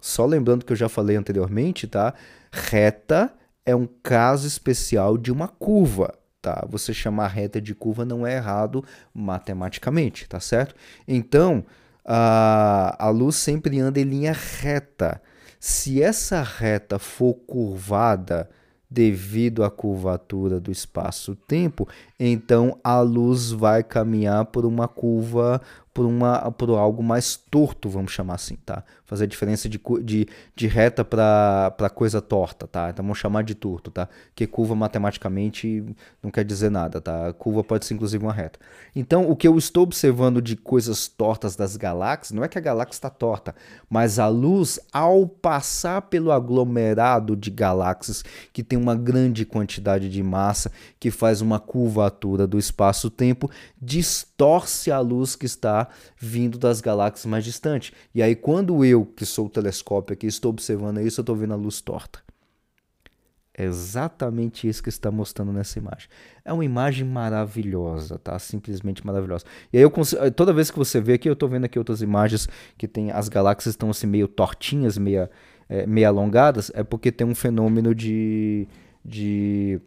Só 0.00 0.24
lembrando 0.24 0.64
que 0.64 0.72
eu 0.72 0.76
já 0.76 0.88
falei 0.88 1.14
anteriormente, 1.14 1.86
tá? 1.86 2.14
Reta 2.50 3.34
é 3.66 3.76
um 3.76 3.86
caso 4.02 4.46
especial 4.46 5.18
de 5.18 5.30
uma 5.30 5.46
curva, 5.46 6.14
tá? 6.40 6.64
Você 6.70 6.94
chamar 6.94 7.26
reta 7.26 7.60
de 7.60 7.74
curva 7.74 8.02
não 8.06 8.26
é 8.26 8.36
errado 8.36 8.82
matematicamente, 9.12 10.26
tá 10.26 10.40
certo? 10.40 10.74
Então, 11.06 11.66
a, 12.04 12.96
a 12.98 13.10
luz 13.10 13.36
sempre 13.36 13.78
anda 13.78 14.00
em 14.00 14.04
linha 14.04 14.32
reta. 14.32 15.20
Se 15.58 16.02
essa 16.02 16.42
reta 16.42 16.98
for 16.98 17.34
curvada 17.34 18.48
devido 18.90 19.64
à 19.64 19.70
curvatura 19.70 20.60
do 20.60 20.70
espaço-tempo, 20.70 21.88
então 22.20 22.78
a 22.84 23.00
luz 23.00 23.50
vai 23.50 23.82
caminhar 23.82 24.44
por 24.46 24.66
uma 24.66 24.86
curva 24.86 25.62
por, 25.94 26.06
uma, 26.06 26.50
por 26.52 26.70
algo 26.70 27.02
mais 27.02 27.36
torto, 27.36 27.88
vamos 27.88 28.12
chamar 28.12 28.34
assim, 28.34 28.56
tá? 28.56 28.82
Fazer 29.04 29.24
a 29.24 29.26
diferença 29.26 29.68
de, 29.68 29.78
de, 30.02 30.26
de 30.56 30.66
reta 30.66 31.04
para 31.04 31.90
coisa 31.94 32.22
torta, 32.22 32.66
tá? 32.66 32.88
Então 32.88 33.04
vamos 33.04 33.18
chamar 33.18 33.44
de 33.44 33.54
torto, 33.54 33.90
tá? 33.90 34.08
Que 34.34 34.46
curva 34.46 34.74
matematicamente 34.74 35.84
não 36.22 36.30
quer 36.30 36.44
dizer 36.44 36.70
nada, 36.70 37.00
tá? 37.00 37.32
Curva 37.34 37.62
pode 37.62 37.84
ser 37.84 37.92
inclusive 37.94 38.24
uma 38.24 38.32
reta. 38.32 38.58
Então 38.96 39.30
o 39.30 39.36
que 39.36 39.46
eu 39.46 39.58
estou 39.58 39.82
observando 39.82 40.40
de 40.40 40.56
coisas 40.56 41.08
tortas 41.08 41.56
das 41.56 41.76
galáxias, 41.76 42.32
não 42.32 42.42
é 42.42 42.48
que 42.48 42.56
a 42.56 42.62
galáxia 42.62 42.96
está 42.96 43.10
torta, 43.10 43.54
mas 43.88 44.18
a 44.18 44.28
luz, 44.28 44.80
ao 44.90 45.26
passar 45.26 46.02
pelo 46.02 46.32
aglomerado 46.32 47.36
de 47.36 47.50
galáxias, 47.50 48.24
que 48.50 48.62
tem 48.62 48.78
uma 48.78 48.94
grande 48.94 49.44
quantidade 49.44 50.08
de 50.08 50.22
massa, 50.22 50.72
que 50.98 51.10
faz 51.10 51.42
uma 51.42 51.60
curvatura 51.60 52.46
do 52.46 52.58
espaço-tempo, 52.58 53.50
distorce 53.80 54.90
a 54.90 54.98
luz 54.98 55.36
que 55.36 55.44
está 55.44 55.81
vindo 56.16 56.58
das 56.58 56.80
galáxias 56.80 57.26
mais 57.26 57.44
distantes. 57.44 57.92
E 58.14 58.22
aí, 58.22 58.34
quando 58.34 58.84
eu, 58.84 59.04
que 59.04 59.24
sou 59.24 59.46
o 59.46 59.50
telescópio 59.50 60.14
aqui, 60.14 60.26
estou 60.26 60.50
observando 60.50 61.00
isso, 61.00 61.20
eu 61.20 61.22
estou 61.22 61.36
vendo 61.36 61.54
a 61.54 61.56
luz 61.56 61.80
torta. 61.80 62.20
É 63.54 63.64
exatamente 63.64 64.66
isso 64.66 64.82
que 64.82 64.88
está 64.88 65.10
mostrando 65.10 65.52
nessa 65.52 65.78
imagem. 65.78 66.08
É 66.42 66.52
uma 66.52 66.64
imagem 66.64 67.06
maravilhosa, 67.06 68.18
tá? 68.18 68.38
Simplesmente 68.38 69.04
maravilhosa. 69.04 69.44
E 69.70 69.76
aí 69.76 69.82
eu 69.82 69.90
consigo, 69.90 70.30
toda 70.30 70.54
vez 70.54 70.70
que 70.70 70.78
você 70.78 71.00
vê 71.00 71.14
aqui, 71.14 71.28
eu 71.28 71.34
estou 71.34 71.48
vendo 71.48 71.66
aqui 71.66 71.78
outras 71.78 72.00
imagens 72.00 72.48
que 72.78 72.88
tem 72.88 73.10
as 73.10 73.28
galáxias 73.28 73.74
estão 73.74 73.90
assim 73.90 74.06
meio 74.06 74.26
tortinhas, 74.26 74.96
meio, 74.96 75.28
é, 75.68 75.86
meio 75.86 76.08
alongadas, 76.08 76.72
é 76.74 76.82
porque 76.82 77.12
tem 77.12 77.26
um 77.26 77.34
fenômeno 77.34 77.94
de 77.94 78.66
de 79.04 79.80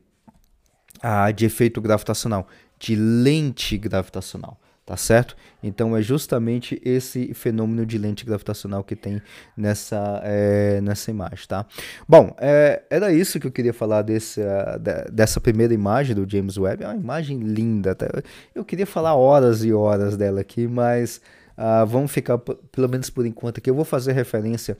ah, 1.01 1.31
de 1.31 1.45
efeito 1.45 1.81
gravitacional, 1.81 2.47
de 2.79 2.95
lente 2.95 3.77
gravitacional 3.77 4.59
tá 4.85 4.95
certo? 4.95 5.35
Então 5.63 5.97
é 5.97 6.01
justamente 6.01 6.79
esse 6.85 7.33
fenômeno 7.33 7.85
de 7.85 7.97
lente 7.97 8.23
gravitacional 8.23 8.83
que 8.83 8.95
tem 8.95 9.19
nessa, 9.57 10.21
é, 10.23 10.79
nessa 10.81 11.09
imagem, 11.09 11.47
tá? 11.47 11.65
Bom, 12.07 12.35
é, 12.37 12.83
era 12.89 13.11
isso 13.11 13.39
que 13.39 13.47
eu 13.47 13.51
queria 13.51 13.73
falar 13.73 14.03
desse, 14.03 14.41
uh, 14.41 15.11
dessa 15.11 15.41
primeira 15.41 15.73
imagem 15.73 16.15
do 16.15 16.29
James 16.29 16.55
Webb, 16.57 16.83
é 16.83 16.87
uma 16.87 16.95
imagem 16.95 17.39
linda, 17.39 17.95
tá? 17.95 18.05
eu 18.53 18.63
queria 18.63 18.85
falar 18.85 19.15
horas 19.15 19.63
e 19.63 19.73
horas 19.73 20.15
dela 20.15 20.41
aqui, 20.41 20.67
mas 20.67 21.19
uh, 21.57 21.85
vamos 21.87 22.11
ficar 22.11 22.37
pelo 22.37 22.87
menos 22.87 23.09
por 23.09 23.25
enquanto 23.25 23.57
aqui, 23.57 23.69
eu 23.69 23.75
vou 23.75 23.85
fazer 23.85 24.11
referência 24.11 24.77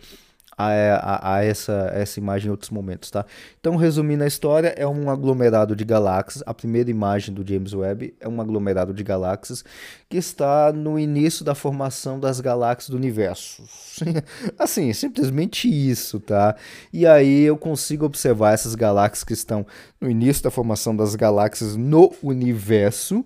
a, 0.58 0.68
a, 0.68 1.36
a, 1.36 1.44
essa, 1.44 1.92
essa 1.94 2.20
imagem 2.20 2.48
em 2.48 2.52
outros 2.52 2.70
momentos, 2.70 3.12
tá? 3.12 3.26
Então, 3.60 3.76
resumindo 3.76 4.24
a 4.24 4.28
história, 4.28 4.74
é 4.78 4.88
um 4.88 5.10
aglomerado 5.10 5.76
de 5.76 5.84
galáxias. 5.84 6.44
A 6.46 6.54
primeira 6.54 6.90
imagem 6.90 7.34
do 7.34 7.48
James 7.48 7.74
Webb 7.74 8.16
é 8.20 8.28
um 8.28 8.40
aglomerado 8.40 8.94
de 8.94 9.04
galáxias 9.04 9.64
que 10.10 10.18
está 10.18 10.72
no 10.72 10.98
início 10.98 11.44
da 11.44 11.54
formação 11.54 12.20
das 12.20 12.40
galáxias 12.40 12.90
do 12.90 12.98
universo. 12.98 13.64
assim, 14.58 14.92
simplesmente 14.94 15.68
isso, 15.68 16.20
tá? 16.20 16.56
E 16.92 17.06
aí 17.06 17.44
eu 17.44 17.58
consigo 17.58 18.06
observar 18.06 18.54
essas 18.54 18.76
galáxias 18.76 19.24
que 19.24 19.34
estão 19.34 19.66
no 20.00 20.10
início 20.10 20.44
da 20.44 20.52
formação 20.52 20.96
das 20.96 21.16
galáxias 21.16 21.76
no 21.76 22.14
universo 22.24 23.26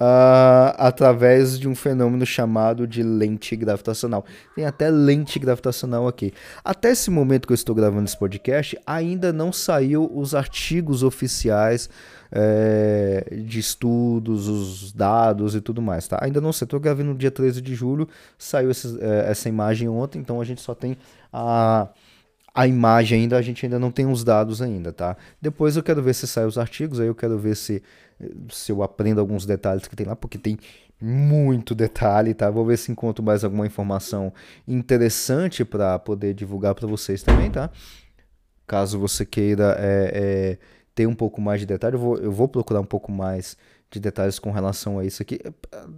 uh, 0.00 0.74
através 0.76 1.58
de 1.58 1.68
um 1.68 1.74
fenômeno 1.74 2.24
chamado 2.24 2.86
de 2.86 3.02
lente 3.02 3.54
gravitacional. 3.56 4.24
Tem 4.54 4.64
até 4.64 4.90
lente 4.90 5.38
gravitacional 5.38 6.06
aqui. 6.06 6.32
Até 6.64 6.90
esse 6.90 7.10
momento 7.10 7.46
que 7.46 7.52
eu 7.52 7.56
estou 7.56 7.74
gravando 7.74 8.04
esse 8.04 8.18
podcast, 8.18 8.78
ainda 8.86 9.32
não 9.32 9.52
saiu 9.52 10.10
os 10.14 10.34
artigos 10.34 11.02
oficiais 11.02 11.88
é, 12.30 13.26
de 13.46 13.58
estudos, 13.58 14.48
os 14.48 14.92
dados 14.92 15.54
e 15.54 15.60
tudo 15.60 15.80
mais, 15.80 16.06
tá? 16.06 16.18
Ainda 16.22 16.40
não 16.40 16.52
sei, 16.52 16.66
estou 16.66 16.78
gravando 16.78 17.10
no 17.10 17.14
dia 17.14 17.30
13 17.30 17.60
de 17.60 17.74
julho, 17.74 18.08
saiu 18.38 18.70
essa, 18.70 18.98
é, 19.00 19.30
essa 19.30 19.48
imagem 19.48 19.88
ontem, 19.88 20.18
então 20.18 20.40
a 20.40 20.44
gente 20.44 20.60
só 20.60 20.74
tem 20.74 20.96
a 21.32 21.88
a 22.58 22.66
imagem 22.66 23.20
ainda, 23.20 23.36
a 23.36 23.40
gente 23.40 23.64
ainda 23.64 23.78
não 23.78 23.92
tem 23.92 24.04
os 24.04 24.24
dados 24.24 24.60
ainda, 24.60 24.92
tá? 24.92 25.16
Depois 25.40 25.76
eu 25.76 25.82
quero 25.82 26.02
ver 26.02 26.12
se 26.12 26.26
saem 26.26 26.48
os 26.48 26.58
artigos, 26.58 26.98
aí 26.98 27.06
eu 27.06 27.14
quero 27.14 27.38
ver 27.38 27.54
se, 27.54 27.80
se 28.50 28.72
eu 28.72 28.82
aprendo 28.82 29.20
alguns 29.20 29.46
detalhes 29.46 29.86
que 29.86 29.94
tem 29.94 30.04
lá, 30.04 30.16
porque 30.16 30.36
tem 30.38 30.58
muito 31.00 31.72
detalhe, 31.72 32.34
tá? 32.34 32.50
Vou 32.50 32.66
ver 32.66 32.76
se 32.76 32.90
encontro 32.90 33.22
mais 33.22 33.44
alguma 33.44 33.64
informação 33.64 34.32
interessante 34.66 35.64
para 35.64 36.00
poder 36.00 36.34
divulgar 36.34 36.74
para 36.74 36.88
vocês 36.88 37.22
também, 37.22 37.48
tá? 37.48 37.70
Caso 38.66 38.98
você 38.98 39.24
queira 39.24 39.76
é, 39.78 40.10
é, 40.12 40.58
ter 40.96 41.06
um 41.06 41.14
pouco 41.14 41.40
mais 41.40 41.60
de 41.60 41.66
detalhe, 41.66 41.94
eu 41.94 42.00
vou, 42.00 42.18
eu 42.18 42.32
vou 42.32 42.48
procurar 42.48 42.80
um 42.80 42.84
pouco 42.84 43.12
mais 43.12 43.56
de 43.90 43.98
detalhes 43.98 44.38
com 44.38 44.50
relação 44.50 44.98
a 44.98 45.04
isso 45.04 45.22
aqui. 45.22 45.40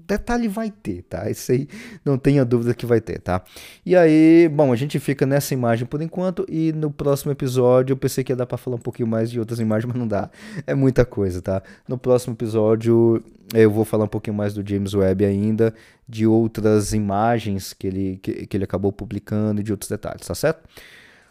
Detalhe 0.07 0.47
vai 0.47 0.71
ter, 0.71 1.03
tá? 1.03 1.29
Isso 1.29 1.51
aí 1.51 1.69
não 2.05 2.17
tenha 2.17 2.45
dúvida 2.45 2.75
que 2.75 2.87
vai 2.87 3.01
ter, 3.01 3.21
tá? 3.21 3.43
E 3.85 3.97
aí, 3.97 4.49
bom, 4.49 4.73
a 4.73 4.77
gente 4.77 4.99
fica 5.01 5.27
nessa 5.27 5.55
imagem 5.55 5.87
por 5.87 6.01
enquanto 6.01 6.47
e 6.49 6.73
no 6.73 6.91
próximo 6.91 7.33
episódio 7.33 7.93
eu 7.93 7.97
pensei 7.97 8.23
que 8.23 8.33
ia 8.33 8.37
dar 8.37 8.47
para 8.47 8.57
falar 8.57 8.77
um 8.77 8.81
pouquinho 8.81 9.09
mais 9.09 9.31
de 9.31 9.41
outras 9.41 9.59
imagens, 9.59 9.87
mas 9.87 9.99
não 9.99 10.07
dá. 10.07 10.31
É 10.67 10.75
muita 10.75 11.05
coisa, 11.05 11.43
tá? 11.43 11.63
No 11.89 11.99
próximo 11.99 12.35
episódio 12.35 13.23
eu 13.53 13.71
vou 13.71 13.85
falar 13.85 14.05
um 14.05 14.09
pouquinho 14.09 14.37
mais 14.37 14.55
do 14.55 14.67
James 14.67 14.95
Webb 14.95 15.25
ainda, 15.25 15.75
de 16.09 16.27
outras 16.27 16.93
imagens 16.93 17.73
que 17.73 17.87
ele, 17.87 18.21
que, 18.23 18.47
que 18.47 18.57
ele 18.57 18.65
acabou 18.65 18.93
publicando 18.93 19.61
e 19.61 19.65
de 19.65 19.73
outros 19.73 19.91
detalhes, 19.91 20.27
tá 20.27 20.35
certo? 20.35 20.69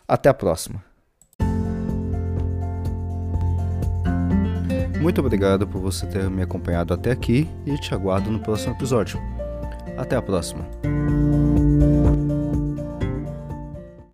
Até 0.06 0.28
a 0.28 0.34
próxima. 0.34 0.89
Muito 5.00 5.22
obrigado 5.22 5.68
por 5.68 5.82
você 5.82 6.06
ter 6.06 6.30
me 6.30 6.42
acompanhado 6.42 6.94
até 6.94 7.12
aqui 7.12 7.50
e 7.66 7.78
te 7.78 7.94
aguardo 7.94 8.30
no 8.30 8.40
próximo 8.40 8.74
episódio. 8.74 9.20
Até 9.98 10.16
a 10.16 10.22
próxima. 10.22 10.66